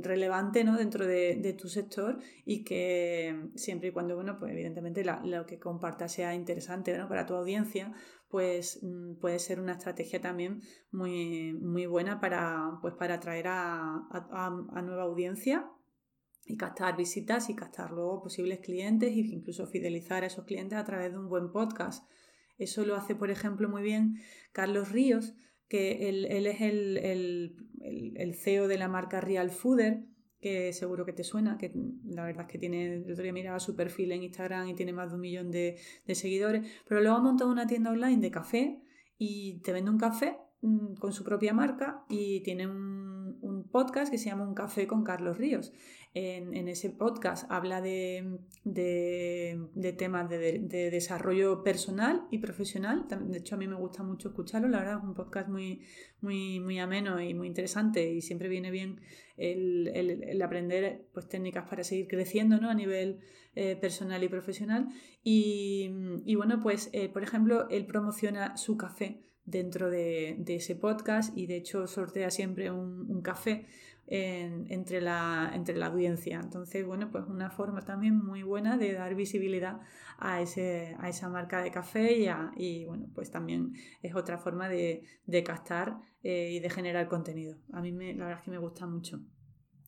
relevante 0.00 0.64
¿no? 0.64 0.78
dentro 0.78 1.06
de, 1.06 1.54
tu 1.58 1.68
sector 1.68 2.20
y 2.46 2.64
que 2.64 3.50
siempre 3.54 3.90
y 3.90 3.92
cuando, 3.92 4.14
bueno, 4.14 4.38
pues 4.38 4.50
evidentemente 4.50 5.04
lo 5.04 5.44
que 5.44 5.58
compartas 5.58 6.10
sea 6.10 6.34
interesante 6.34 6.98
para 7.06 7.26
tu 7.26 7.34
audiencia, 7.34 7.92
pues 8.28 8.80
mm, 8.82 9.14
puede 9.20 9.38
ser 9.38 9.60
una 9.60 9.72
estrategia 9.72 10.20
también 10.20 10.62
muy, 10.90 11.52
muy 11.54 11.86
buena 11.86 12.20
para, 12.20 12.78
pues, 12.82 12.94
para 12.94 13.14
atraer 13.14 13.48
a, 13.48 14.06
a 14.10 14.82
nueva 14.82 15.02
audiencia 15.02 15.70
y 16.48 16.56
captar 16.56 16.96
visitas 16.96 17.50
y 17.50 17.54
captar 17.54 17.90
luego 17.90 18.22
posibles 18.22 18.60
clientes 18.60 19.10
e 19.10 19.20
incluso 19.20 19.66
fidelizar 19.66 20.24
a 20.24 20.26
esos 20.26 20.44
clientes 20.46 20.78
a 20.78 20.84
través 20.84 21.12
de 21.12 21.18
un 21.18 21.28
buen 21.28 21.52
podcast. 21.52 22.08
Eso 22.56 22.84
lo 22.84 22.96
hace, 22.96 23.14
por 23.14 23.30
ejemplo, 23.30 23.68
muy 23.68 23.82
bien 23.82 24.20
Carlos 24.52 24.90
Ríos, 24.90 25.34
que 25.68 26.08
él, 26.08 26.26
es 26.46 26.60
el, 26.60 28.34
CEO 28.34 28.66
de 28.66 28.78
la 28.78 28.88
marca 28.88 29.20
Real 29.20 29.50
Fooder, 29.50 30.04
que 30.40 30.72
seguro 30.72 31.04
que 31.04 31.12
te 31.12 31.24
suena, 31.24 31.58
que 31.58 31.72
la 32.04 32.24
verdad 32.24 32.46
es 32.46 32.52
que 32.52 32.58
tiene, 32.58 32.94
el 32.94 33.10
otro 33.10 33.22
día 33.22 33.32
miraba 33.32 33.58
su 33.58 33.74
perfil 33.74 34.12
en 34.12 34.22
Instagram 34.22 34.68
y 34.68 34.74
tiene 34.74 34.92
más 34.92 35.10
de 35.10 35.14
un 35.16 35.20
millón 35.20 35.50
de, 35.50 35.78
de 36.06 36.14
seguidores, 36.14 36.66
pero 36.86 37.00
luego 37.00 37.16
ha 37.16 37.20
montado 37.20 37.50
una 37.50 37.66
tienda 37.66 37.90
online 37.90 38.20
de 38.20 38.30
café 38.30 38.80
y 39.18 39.60
te 39.60 39.72
vende 39.72 39.90
un 39.90 39.98
café 39.98 40.38
mm, 40.62 40.94
con 40.94 41.12
su 41.12 41.24
propia 41.24 41.52
marca 41.52 42.04
y 42.08 42.40
tiene 42.42 42.66
un, 42.66 43.17
podcast 43.70 44.10
que 44.10 44.18
se 44.18 44.26
llama 44.26 44.46
Un 44.46 44.54
café 44.54 44.86
con 44.86 45.04
Carlos 45.04 45.38
Ríos 45.38 45.72
en, 46.14 46.68
ese 46.68 46.90
podcast 46.90 47.50
habla 47.50 47.80
de, 47.80 48.38
temas 49.96 50.28
de, 50.28 50.90
desarrollo 50.90 51.62
personal 51.62 52.26
y 52.30 52.38
profesional. 52.38 53.06
De 53.08 53.38
hecho, 53.38 53.54
a 53.54 53.58
mí 53.58 53.68
me 53.68 53.76
gusta 53.76 54.02
mucho 54.02 54.28
escucharlo. 54.28 54.68
La 54.68 54.78
verdad, 54.78 54.98
es 54.98 55.04
un 55.04 55.14
podcast 55.14 55.48
muy, 55.48 55.82
muy, 56.20 56.60
muy 56.60 56.78
ameno 56.78 57.20
y 57.20 57.34
muy 57.34 57.46
interesante 57.46 58.12
y 58.12 58.20
siempre 58.22 58.48
viene 58.48 58.70
bien 58.70 59.00
el, 59.36 60.40
aprender 60.42 61.08
pues, 61.12 61.28
técnicas 61.28 61.68
para 61.68 61.84
seguir 61.84 62.08
creciendo 62.08 62.58
¿no? 62.60 62.70
a 62.70 62.74
nivel 62.74 63.20
eh, 63.54 63.76
personal 63.76 64.22
y 64.22 64.28
profesional. 64.28 64.88
Y, 65.22 66.34
bueno, 66.36 66.60
pues, 66.62 66.90
eh, 66.92 67.08
por 67.08 67.22
ejemplo, 67.22 67.68
él 67.68 67.86
promociona 67.86 68.56
su 68.56 68.76
café 68.76 69.22
dentro 69.48 69.90
de, 69.90 70.42
ese 70.46 70.76
podcast 70.76 71.36
y 71.36 71.46
de 71.46 71.56
hecho 71.56 71.86
sortea 71.86 72.30
siempre 72.30 72.70
un 72.70 73.20
café 73.22 73.66
entre, 74.10 75.00
la, 75.00 75.50
entre 75.54 75.76
la 75.76 75.86
audiencia. 75.86 76.40
Entonces, 76.42 76.86
bueno, 76.86 77.10
pues 77.10 77.24
una 77.26 77.50
forma 77.50 77.82
también 77.82 78.16
muy 78.16 78.42
buena 78.42 78.76
de 78.76 78.94
dar 78.94 79.14
visibilidad 79.14 79.80
a, 80.18 80.40
ese, 80.40 80.96
a 80.98 81.08
esa 81.08 81.28
marca 81.28 81.62
de 81.62 81.70
café 81.70 82.26
y, 82.56 82.84
bueno, 82.86 83.06
pues 83.14 83.30
también 83.30 83.74
es 84.02 84.14
otra 84.14 84.38
forma 84.38 84.68
de, 84.68 85.02
de 85.26 85.44
captar 85.44 85.98
eh, 86.22 86.52
y 86.52 86.60
de 86.60 86.70
generar 86.70 87.08
contenido. 87.08 87.58
A 87.72 87.80
mí 87.80 87.92
me, 87.92 88.14
la 88.14 88.24
verdad 88.24 88.40
es 88.40 88.44
que 88.44 88.50
me 88.50 88.58
gusta 88.58 88.86
mucho. 88.86 89.20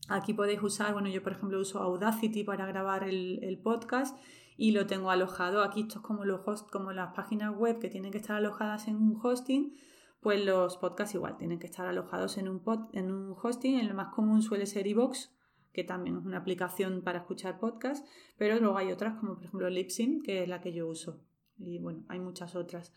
Aquí 0.08 0.34
podéis 0.34 0.62
usar, 0.62 0.92
bueno, 0.92 1.08
yo 1.08 1.22
por 1.22 1.32
ejemplo 1.32 1.60
uso 1.60 1.78
Audacity 1.78 2.42
para 2.42 2.66
grabar 2.66 3.04
el 3.04 3.60
podcast 3.62 4.18
y 4.60 4.72
lo 4.72 4.86
tengo 4.86 5.10
alojado. 5.10 5.62
Aquí 5.62 5.80
esto 5.80 6.00
es 6.00 6.04
como, 6.04 6.24
los 6.24 6.46
host, 6.46 6.68
como 6.70 6.92
las 6.92 7.14
páginas 7.14 7.56
web 7.56 7.78
que 7.78 7.88
tienen 7.88 8.12
que 8.12 8.18
estar 8.18 8.36
alojadas 8.36 8.88
en 8.88 8.96
un 8.96 9.18
hosting 9.20 9.74
pues 10.20 10.44
los 10.44 10.76
podcasts 10.76 11.14
igual 11.14 11.38
tienen 11.38 11.58
que 11.58 11.66
estar 11.66 11.86
alojados 11.86 12.36
en 12.36 12.48
un, 12.48 12.60
pod, 12.60 12.80
en 12.92 13.10
un 13.10 13.34
hosting. 13.42 13.78
El 13.78 13.94
más 13.94 14.12
común 14.14 14.42
suele 14.42 14.66
ser 14.66 14.86
iVoox, 14.86 15.30
que 15.72 15.82
también 15.82 16.18
es 16.18 16.24
una 16.24 16.38
aplicación 16.38 17.02
para 17.02 17.20
escuchar 17.20 17.58
podcasts, 17.58 18.06
pero 18.36 18.58
luego 18.60 18.76
hay 18.76 18.92
otras 18.92 19.18
como 19.18 19.36
por 19.36 19.44
ejemplo 19.44 19.70
Libsyn, 19.70 20.22
que 20.22 20.42
es 20.42 20.48
la 20.48 20.60
que 20.60 20.72
yo 20.72 20.88
uso. 20.88 21.20
Y 21.58 21.78
bueno, 21.78 22.04
hay 22.08 22.20
muchas 22.20 22.54
otras. 22.54 22.92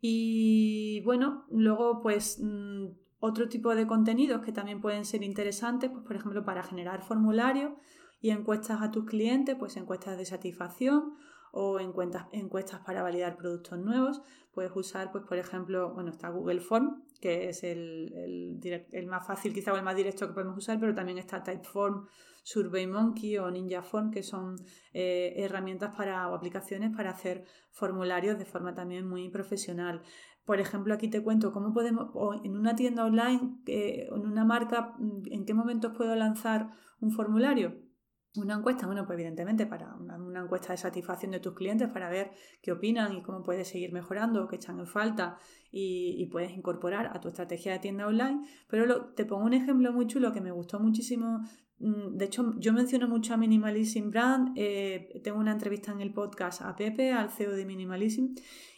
Y 0.00 1.02
bueno, 1.04 1.44
luego 1.50 2.00
pues 2.02 2.38
mm, 2.40 2.86
otro 3.18 3.48
tipo 3.48 3.74
de 3.74 3.86
contenidos 3.86 4.42
que 4.42 4.52
también 4.52 4.80
pueden 4.80 5.04
ser 5.04 5.24
interesantes, 5.24 5.90
pues 5.90 6.04
por 6.04 6.14
ejemplo 6.14 6.44
para 6.44 6.62
generar 6.62 7.02
formularios 7.02 7.72
y 8.20 8.30
encuestas 8.30 8.82
a 8.82 8.90
tus 8.90 9.06
clientes, 9.06 9.56
pues 9.58 9.76
encuestas 9.76 10.18
de 10.18 10.24
satisfacción 10.24 11.14
o 11.52 11.80
encuestas, 11.80 12.26
encuestas 12.32 12.80
para 12.80 13.02
validar 13.02 13.36
productos 13.36 13.78
nuevos. 13.78 14.22
Puedes 14.52 14.72
usar, 14.74 15.10
pues, 15.10 15.24
por 15.24 15.38
ejemplo, 15.38 15.92
bueno, 15.94 16.10
está 16.10 16.28
Google 16.28 16.60
Form, 16.60 17.04
que 17.20 17.48
es 17.48 17.64
el, 17.64 18.56
el, 18.92 19.06
más 19.06 19.26
fácil 19.26 19.52
quizá 19.52 19.72
o 19.72 19.76
el 19.76 19.82
más 19.82 19.96
directo 19.96 20.26
que 20.26 20.34
podemos 20.34 20.56
usar, 20.56 20.78
pero 20.78 20.94
también 20.94 21.18
está 21.18 21.42
Typeform, 21.42 22.06
SurveyMonkey 22.42 23.38
o 23.38 23.50
NinjaForm, 23.50 24.10
que 24.10 24.22
son 24.22 24.56
eh, 24.92 25.34
herramientas 25.36 25.94
para, 25.96 26.28
o 26.28 26.34
aplicaciones 26.34 26.94
para 26.94 27.10
hacer 27.10 27.44
formularios 27.70 28.38
de 28.38 28.44
forma 28.44 28.74
también 28.74 29.08
muy 29.08 29.28
profesional. 29.28 30.02
Por 30.44 30.58
ejemplo, 30.58 30.94
aquí 30.94 31.08
te 31.08 31.22
cuento 31.22 31.52
cómo 31.52 31.72
podemos, 31.72 32.08
o 32.14 32.34
en 32.34 32.56
una 32.56 32.74
tienda 32.74 33.04
online, 33.04 33.58
eh, 33.66 34.08
en 34.10 34.26
una 34.26 34.44
marca, 34.44 34.94
en 34.98 35.44
qué 35.44 35.54
momentos 35.54 35.96
puedo 35.96 36.14
lanzar 36.16 36.70
un 37.00 37.12
formulario 37.12 37.89
una 38.36 38.54
encuesta, 38.54 38.86
bueno, 38.86 39.06
pues 39.06 39.18
evidentemente 39.18 39.66
para 39.66 39.94
una, 39.94 40.42
encuesta 40.42 40.72
de 40.72 40.76
satisfacción 40.76 41.32
de 41.32 41.40
tus 41.40 41.54
clientes 41.54 41.88
para 41.88 42.08
ver 42.08 42.30
qué 42.62 42.70
opinan 42.70 43.12
y 43.14 43.22
cómo 43.22 43.42
puedes 43.42 43.68
seguir 43.68 43.92
mejorando, 43.92 44.46
qué 44.46 44.56
echan 44.56 44.78
en 44.78 44.86
falta 44.86 45.38
y, 45.72 46.26
puedes 46.26 46.52
incorporar 46.52 47.10
a 47.12 47.20
tu 47.20 47.28
estrategia 47.28 47.72
de 47.72 47.80
tienda 47.80 48.06
online. 48.06 48.42
Pero 48.68 49.06
te 49.14 49.24
pongo 49.24 49.44
un 49.44 49.54
ejemplo 49.54 49.92
muy 49.92 50.06
chulo 50.06 50.32
que 50.32 50.40
me 50.40 50.52
gustó 50.52 50.78
muchísimo. 50.78 51.40
Mm, 51.78 52.16
de 52.16 52.24
hecho, 52.24 52.54
yo 52.58 52.72
menciono 52.72 53.08
mucho 53.08 53.34
a 53.34 53.36
Minimalism 53.36 54.10
Brand. 54.10 54.52
Eh, 54.54 55.20
tengo 55.24 55.38
una 55.38 55.52
entrevista 55.52 55.90
en 55.90 56.00
el 56.00 56.12
podcast 56.12 56.62
a 56.62 56.76
Pepe, 56.76 57.12
al 57.12 57.30
CEO 57.30 57.52
de 57.52 57.64
Minimalism. 57.66 58.34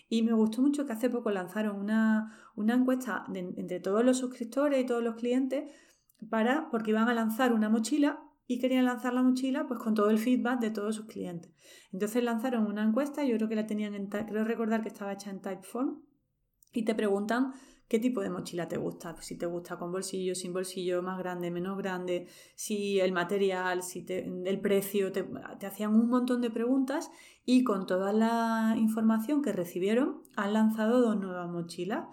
Y 0.09 0.23
me 0.23 0.33
gustó 0.33 0.63
mucho 0.63 0.87
que 0.87 0.93
hace 0.93 1.11
poco 1.11 1.31
lanzaron 1.31 1.79
una, 1.79 2.33
encuesta 2.57 3.27
entre 3.35 3.81
todos 3.81 4.05
los 4.05 4.19
suscriptores 4.19 4.83
y 4.83 4.87
todos 4.87 5.03
los 5.03 5.17
clientes 5.17 5.71
para, 6.31 6.71
porque 6.71 6.91
iban 6.91 7.09
a 7.09 7.15
lanzar 7.15 7.53
una 7.53 7.69
mochila 7.69 8.23
y 8.47 8.59
querían 8.59 8.85
lanzar 8.85 9.15
la 9.15 9.23
mochila 9.23 9.67
pues 9.67 9.81
con 9.81 9.95
todo 9.95 10.11
el 10.11 10.19
feedback 10.19 10.61
de 10.61 10.71
todos 10.71 10.97
sus 10.97 11.07
clientes. 11.07 11.53
Entonces 11.93 12.23
lanzaron 12.23 12.67
una 12.67 12.85
encuesta, 12.85 13.25
yo 13.25 13.37
creo 13.37 13.49
que 13.49 13.57
la 13.57 13.67
tenían 13.67 13.95
en, 13.95 14.09
creo 14.09 14.45
recordar 14.45 14.83
que 14.83 14.89
estaba 14.89 15.13
hecha 15.13 15.31
en 15.31 15.41
Typeform 15.41 16.03
y 16.73 16.85
te 16.85 16.95
preguntan 16.95 17.53
qué 17.89 17.99
tipo 17.99 18.23
de 18.23 18.31
mochila 18.31 18.69
te 18.69 18.79
gusta, 18.79 19.15
si 19.21 19.37
te 19.37 19.45
gusta 19.45 19.77
con 19.77 19.93
bolsillo, 19.93 20.35
sin 20.35 20.55
bolsillo, 20.55 21.03
más 21.03 21.19
grande, 21.19 21.51
menos 21.51 21.77
grande, 21.77 22.27
si 22.55 22.99
el 23.01 23.13
material, 23.13 23.83
si 23.83 24.07
el 24.09 24.61
precio, 24.61 25.13
te, 25.13 25.29
hacían 25.67 25.95
un 25.95 26.09
montón 26.09 26.41
de 26.41 26.51
preguntas 26.51 27.11
y 27.45 27.65
con 27.65 27.87
toda 27.87 28.15
la 28.15 28.77
información 28.79 29.43
que 29.43 29.53
recibieron 29.53 30.23
han 30.37 30.55
lanzado 30.55 31.03
dos 31.03 31.19
nuevas 31.19 31.51
mochilas. 31.51 32.07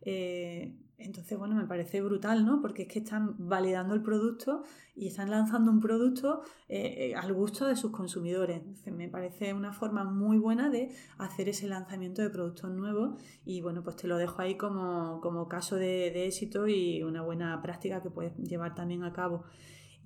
Eh, 0.00 0.74
entonces, 0.98 1.36
bueno, 1.38 1.54
me 1.54 1.66
parece 1.66 2.00
brutal, 2.00 2.46
¿no? 2.46 2.62
Porque 2.62 2.82
es 2.82 2.88
que 2.88 3.00
están 3.00 3.34
validando 3.38 3.94
el 3.94 4.02
producto 4.02 4.62
y 4.94 5.08
están 5.08 5.30
lanzando 5.30 5.70
un 5.70 5.80
producto 5.80 6.42
eh, 6.68 7.10
eh, 7.10 7.14
al 7.14 7.32
gusto 7.34 7.66
de 7.66 7.76
sus 7.76 7.90
consumidores. 7.90 8.62
me 8.86 9.08
parece 9.08 9.52
una 9.52 9.72
forma 9.72 10.04
muy 10.04 10.38
buena 10.38 10.70
de 10.70 10.90
hacer 11.18 11.48
ese 11.48 11.68
lanzamiento 11.68 12.22
de 12.22 12.30
productos 12.30 12.70
nuevos 12.70 13.20
y, 13.44 13.60
bueno, 13.60 13.82
pues 13.82 13.96
te 13.96 14.08
lo 14.08 14.16
dejo 14.16 14.40
ahí 14.40 14.56
como, 14.56 15.48
caso 15.48 15.76
de, 15.76 16.10
de 16.10 16.26
éxito 16.26 16.66
y 16.66 17.02
una 17.02 17.22
buena 17.22 17.60
práctica 17.60 18.02
que 18.02 18.10
puedes 18.10 18.36
llevar 18.38 18.74
también 18.74 19.04
a 19.04 19.12
cabo. 19.12 19.44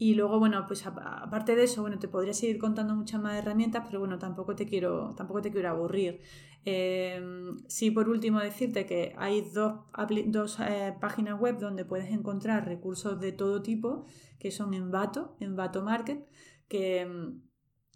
Y 0.02 0.14
luego, 0.14 0.38
bueno, 0.38 0.64
pues 0.66 0.86
aparte 0.86 1.54
de 1.54 1.64
eso, 1.64 1.82
bueno, 1.82 1.98
te 1.98 2.08
podría 2.08 2.32
seguir 2.32 2.56
contando 2.56 2.94
muchas 2.94 3.20
más 3.20 3.34
herramientas, 3.34 3.82
pero 3.84 3.98
bueno, 3.98 4.18
tampoco 4.18 4.56
te 4.56 4.64
quiero, 4.64 5.14
tampoco 5.14 5.42
te 5.42 5.52
quiero 5.52 5.68
aburrir. 5.68 6.22
Em, 6.64 7.58
sí, 7.68 7.90
por 7.90 8.08
último, 8.08 8.40
decirte 8.40 8.86
que 8.86 9.14
hay 9.18 9.42
dos, 9.42 9.80
dos 10.28 10.58
eh, 10.60 10.94
páginas 10.98 11.38
web 11.38 11.58
donde 11.58 11.84
puedes 11.84 12.10
encontrar 12.12 12.66
recursos 12.66 13.20
de 13.20 13.32
todo 13.32 13.60
tipo, 13.60 14.06
que 14.38 14.50
son 14.50 14.72
en 14.72 14.90
Vato, 14.90 15.36
en 15.38 15.54
Vato 15.54 15.82
Market, 15.82 16.26
que, 16.66 17.06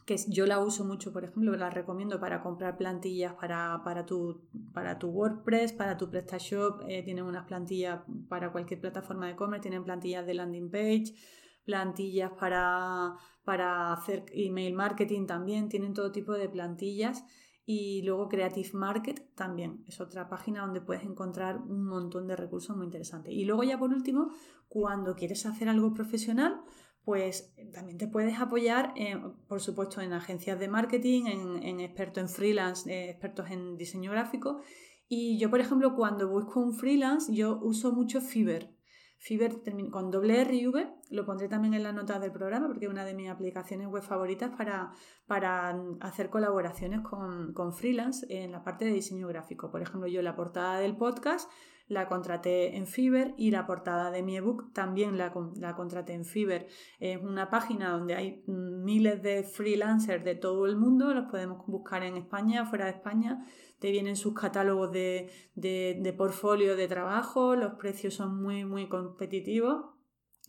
que 0.05 0.17
yo 0.29 0.45
la 0.45 0.59
uso 0.59 0.85
mucho, 0.85 1.11
por 1.11 1.25
ejemplo, 1.25 1.57
la 1.57 1.71
recomiendo 1.71 2.21
para 2.21 2.43
comprar 2.43 2.77
plantillas 2.77 3.33
para, 3.33 3.81
para, 3.83 4.05
tu, 4.05 4.47
para 4.75 4.99
tu 4.99 5.09
WordPress, 5.09 5.73
para 5.73 5.97
tu 5.97 6.11
PrestaShop, 6.11 6.83
eh, 6.87 7.03
tienen 7.03 7.25
unas 7.25 7.47
plantillas 7.47 8.03
para 8.29 8.53
cualquier 8.53 8.83
plataforma 8.83 9.25
de 9.25 9.33
e-commerce, 9.33 9.63
tienen 9.63 9.85
plantillas 9.85 10.27
de 10.27 10.35
landing 10.35 10.71
page 10.71 11.15
plantillas 11.65 12.33
para, 12.33 13.15
para 13.45 13.93
hacer 13.93 14.27
email 14.33 14.75
marketing 14.75 15.27
también, 15.27 15.69
tienen 15.69 15.95
todo 15.95 16.13
tipo 16.13 16.33
de 16.33 16.49
plantillas. 16.49 17.25
Y 17.67 18.03
luego 18.03 18.29
Creative 18.29 18.71
Market 18.75 19.35
también 19.35 19.83
es 19.87 20.01
otra 20.01 20.29
página 20.29 20.61
donde 20.61 20.83
puedes 20.83 21.03
encontrar 21.03 21.57
un 21.57 21.87
montón 21.87 22.27
de 22.27 22.37
recursos 22.37 22.77
muy 22.77 22.85
interesantes. 22.85 23.33
Y 23.33 23.45
luego 23.47 23.63
ya 23.63 23.79
por 23.79 23.91
último, 23.91 24.31
cuando 24.69 25.15
quieres 25.15 25.47
hacer 25.47 25.71
algo 25.71 25.95
profesional, 25.95 26.61
pues 27.05 27.55
también 27.73 27.99
te 27.99 28.09
puedes 28.09 28.39
apoyar, 28.39 28.95
por 29.49 29.61
supuesto, 29.61 30.01
en 30.01 30.13
agencias 30.13 30.59
de 30.59 30.69
marketing, 30.69 31.25
en, 31.27 31.81
expertos 31.81 32.23
en 32.23 32.29
freelance, 32.29 32.91
eh, 32.91 33.11
expertos 33.11 33.51
en 33.51 33.77
diseño 33.77 34.11
gráfico. 34.11 34.61
Y 35.09 35.39
yo, 35.39 35.51
por 35.51 35.61
ejemplo, 35.61 35.95
cuando 35.95 36.29
busco 36.29 36.61
un 36.61 36.75
freelance, 36.75 37.33
yo 37.33 37.61
uso 37.63 37.93
mucho 37.93 38.21
Fiverr. 38.21 38.74
Fiverr 39.25 39.63
con 39.91 40.11
doble 40.11 40.43
R 40.43 40.55
y 40.55 40.67
V, 40.67 40.87
lo 41.09 41.25
pondré 41.25 41.49
también 41.49 41.73
en 41.73 41.83
las 41.83 41.95
notas 41.95 42.21
del 42.21 42.31
programa 42.31 42.67
porque 42.67 42.85
es 42.85 42.91
una 42.91 43.07
de 43.07 43.15
mis 43.15 43.31
aplicaciones 43.31 43.89
web 43.89 44.03
favoritas 44.03 44.51
para, 44.55 44.93
para 45.27 45.75
hacer 46.01 46.29
colaboraciones 46.29 47.01
con, 47.01 47.55
con 47.55 47.73
freelance 47.73 48.27
en 48.29 48.53
la 48.53 48.63
parte 48.63 48.85
de 48.85 48.93
diseño 48.93 49.27
gráfico. 49.27 49.71
Por 49.71 49.81
ejemplo, 49.81 50.07
yo 50.09 50.21
la 50.21 50.37
portada 50.37 50.79
del 50.79 50.99
podcast 50.99 51.51
la 51.87 52.09
contraté 52.09 52.77
en 52.77 52.87
Fiverr 52.87 53.35
y 53.37 53.51
la 53.51 53.67
portada 53.67 54.11
de 54.11 54.23
mi 54.23 54.37
ebook 54.37 54.73
también 54.73 55.19
la, 55.19 55.33
la 55.57 55.77
contraté 55.77 56.15
en 56.15 56.25
Fiverr. 56.25 56.67
Es 56.99 57.23
una 57.23 57.51
página 57.51 57.91
donde 57.91 58.15
hay 58.15 58.43
miles 58.47 59.23
de 59.23 59.43
freelancers 59.43 60.25
de 60.25 60.35
todo 60.35 60.67
el 60.67 60.77
mundo, 60.77 61.13
los 61.13 61.31
podemos 61.31 61.67
buscar 61.67 62.03
en 62.03 62.17
España, 62.17 62.65
fuera 62.65 62.87
de 62.87 62.93
España, 62.93 63.45
te 63.79 63.91
vienen 63.91 64.17
sus 64.17 64.35
catálogos 64.35 64.93
de, 64.93 65.31
de, 65.55 65.99
de 66.01 66.13
portfolio 66.13 66.77
de 66.77 66.89
trabajo, 66.89 67.55
los 67.55 67.75
precios 67.75 68.15
son 68.15 68.43
muy, 68.43 68.65
muy 68.65 68.89
competitivos 68.89 69.91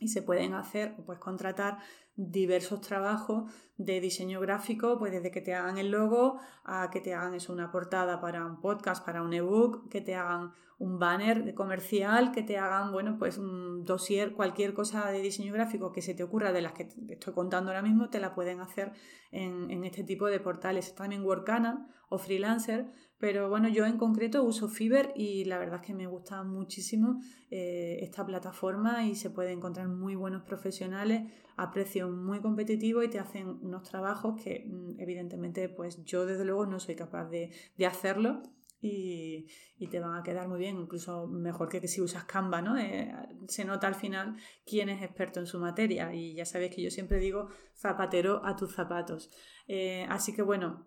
y 0.00 0.08
se 0.08 0.22
pueden 0.22 0.54
hacer, 0.54 0.96
pues 1.04 1.18
contratar 1.18 1.78
diversos 2.16 2.80
trabajos 2.80 3.52
de 3.76 4.00
diseño 4.00 4.40
gráfico, 4.40 4.98
pues 4.98 5.12
desde 5.12 5.30
que 5.30 5.42
te 5.42 5.54
hagan 5.54 5.78
el 5.78 5.90
logo 5.90 6.38
a 6.64 6.90
que 6.90 7.00
te 7.00 7.14
hagan 7.14 7.34
eso, 7.34 7.52
una 7.52 7.70
portada 7.70 8.20
para 8.20 8.44
un 8.44 8.60
podcast, 8.60 9.04
para 9.04 9.22
un 9.22 9.34
ebook, 9.34 9.88
que 9.90 10.00
te 10.00 10.14
hagan 10.14 10.52
un 10.78 10.98
banner 10.98 11.54
comercial, 11.54 12.32
que 12.32 12.42
te 12.42 12.58
hagan, 12.58 12.92
bueno, 12.92 13.16
pues 13.18 13.38
un 13.38 13.84
dossier, 13.84 14.32
cualquier 14.32 14.74
cosa 14.74 15.10
de 15.10 15.20
diseño 15.20 15.52
gráfico 15.52 15.92
que 15.92 16.02
se 16.02 16.14
te 16.14 16.22
ocurra 16.22 16.52
de 16.52 16.62
las 16.62 16.72
que 16.72 16.84
te 16.84 17.14
estoy 17.14 17.32
contando 17.32 17.70
ahora 17.70 17.82
mismo, 17.82 18.10
te 18.10 18.20
la 18.20 18.34
pueden 18.34 18.60
hacer 18.60 18.92
en, 19.30 19.70
en 19.70 19.84
este 19.84 20.04
tipo 20.04 20.26
de 20.26 20.40
portales. 20.40 20.94
También 20.94 21.24
Workana 21.24 21.88
o 22.08 22.18
Freelancer, 22.18 22.92
pero 23.18 23.48
bueno, 23.48 23.68
yo 23.68 23.86
en 23.86 23.96
concreto 23.96 24.42
uso 24.42 24.68
Fiverr 24.68 25.12
y 25.16 25.46
la 25.46 25.58
verdad 25.58 25.80
es 25.80 25.86
que 25.86 25.94
me 25.94 26.06
gusta 26.06 26.42
muchísimo 26.42 27.20
eh, 27.50 27.98
esta 28.02 28.26
plataforma 28.26 29.06
y 29.06 29.14
se 29.14 29.30
puede 29.30 29.52
encontrar 29.52 29.88
muy 29.88 30.14
buenos 30.14 30.42
profesionales 30.42 31.22
a 31.56 31.70
precios 31.70 32.10
muy 32.10 32.40
competitivos 32.40 33.04
y 33.04 33.08
te 33.08 33.18
hacen 33.18 33.48
unos 33.48 33.88
trabajos 33.88 34.40
que 34.42 34.64
mm, 34.66 35.00
evidentemente 35.00 35.68
pues 35.68 36.04
yo 36.04 36.26
desde 36.26 36.44
luego 36.44 36.66
no 36.66 36.78
soy 36.78 36.94
capaz 36.94 37.28
de, 37.28 37.50
hacerlo 37.86 38.42
y, 38.80 39.46
te 39.90 39.98
van 39.98 40.14
a 40.18 40.22
quedar 40.22 40.48
muy 40.48 40.58
bien, 40.58 40.76
incluso 40.76 41.26
mejor 41.26 41.68
que, 41.68 41.80
que 41.80 41.88
si 41.88 42.00
usas 42.00 42.24
Canva, 42.24 42.62
¿no? 42.62 42.78
Eh, 42.78 43.12
se 43.48 43.64
nota 43.64 43.86
al 43.86 43.94
final 43.94 44.36
quién 44.64 44.88
es 44.88 45.02
experto 45.02 45.40
en 45.40 45.46
su 45.46 45.58
materia 45.58 46.14
y 46.14 46.34
ya 46.34 46.44
sabéis 46.44 46.74
que 46.74 46.82
yo 46.82 46.90
siempre 46.90 47.18
digo 47.18 47.48
zapatero 47.74 48.44
a 48.44 48.54
tus 48.54 48.74
zapatos. 48.74 49.30
Eh, 49.66 50.06
así 50.08 50.34
que 50.34 50.42
bueno, 50.42 50.86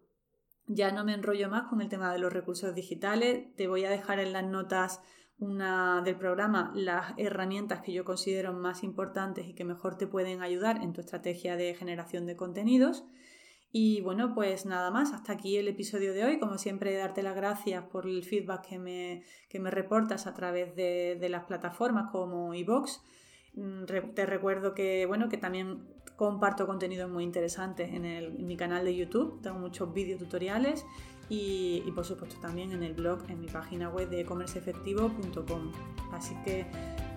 ya 0.68 0.92
no 0.92 1.04
me 1.04 1.14
enrollo 1.14 1.50
más 1.50 1.68
con 1.68 1.82
el 1.82 1.90
tema 1.90 2.14
de 2.14 2.20
los 2.20 2.32
recursos 2.32 2.76
digitales. 2.76 3.56
Te 3.56 3.68
voy 3.68 3.86
a 3.86 3.90
dejar 3.90 4.20
en 4.20 4.34
las 4.34 4.46
notas 4.46 5.02
una 5.40 6.02
del 6.02 6.16
programa 6.16 6.72
las 6.76 7.14
herramientas 7.18 7.82
que 7.82 7.94
yo 7.94 8.04
considero 8.04 8.54
más 8.54 8.84
importantes 8.84 9.48
y 9.48 9.54
que 9.54 9.64
mejor 9.64 9.98
te 9.98 10.08
pueden 10.08 10.42
ayudar 10.42 10.84
en 10.84 10.94
tu 10.94 11.02
estrategia 11.02 11.56
de 11.56 11.74
generación 11.76 12.26
de 12.26 12.36
contenidos. 12.36 13.06
Y 13.72 14.02
bueno, 14.02 14.34
pues 14.34 14.66
nada 14.66 14.90
más, 14.90 15.14
hasta 15.14 15.34
aquí 15.34 15.58
el 15.58 15.68
episodio 15.68 16.14
de 16.14 16.26
hoy. 16.26 16.40
Como 16.40 16.58
siempre, 16.58 16.96
darte 16.96 17.22
las 17.22 17.36
gracias 17.36 17.84
por 17.86 18.08
el 18.08 18.24
feedback 18.24 18.68
que 18.68 18.80
me, 18.80 19.24
que 19.48 19.60
me 19.60 19.70
reportas 19.70 20.26
a 20.28 20.34
través 20.34 20.76
de, 20.76 21.18
de 21.20 21.30
las 21.30 21.44
plataformas 21.44 22.12
como 22.12 22.54
iVoox. 22.54 23.00
Mm, 23.54 23.86
te 24.16 24.26
recuerdo 24.26 24.74
que, 24.74 25.06
bueno, 25.06 25.30
que 25.30 25.38
también 25.38 25.88
comparto 26.16 26.66
contenidos 26.66 27.10
muy 27.10 27.24
interesantes 27.24 27.94
en, 27.94 28.06
en 28.06 28.46
mi 28.46 28.58
canal 28.58 28.84
de 28.84 28.96
YouTube. 28.96 29.40
Tengo 29.42 29.60
muchos 29.60 29.94
vídeos 29.94 30.20
tutoriales 30.20 30.84
y, 31.30 31.92
por 31.94 32.06
supuesto 32.06 32.40
también 32.42 32.72
en 32.72 32.84
el 32.84 32.94
blog, 32.94 33.20
en 33.30 33.40
mi 33.40 33.48
página 33.48 33.90
web 33.90 34.10
de 34.10 34.26
comerceefectivo.com. 34.26 35.72
Así 36.12 36.36
que 36.44 36.66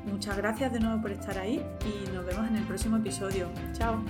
muchas 0.07 0.37
gracias 0.37 0.73
de 0.73 0.81
nuevo 0.81 1.01
por 1.01 1.13
estar 1.13 1.39
ahí 1.39 1.65
y 1.87 2.11
nos 2.11 2.25
vemos 2.27 2.47
en 2.47 2.57
el 2.57 2.65
próximo 2.65 2.99
episodio. 2.99 3.49
Chao. 3.73 4.03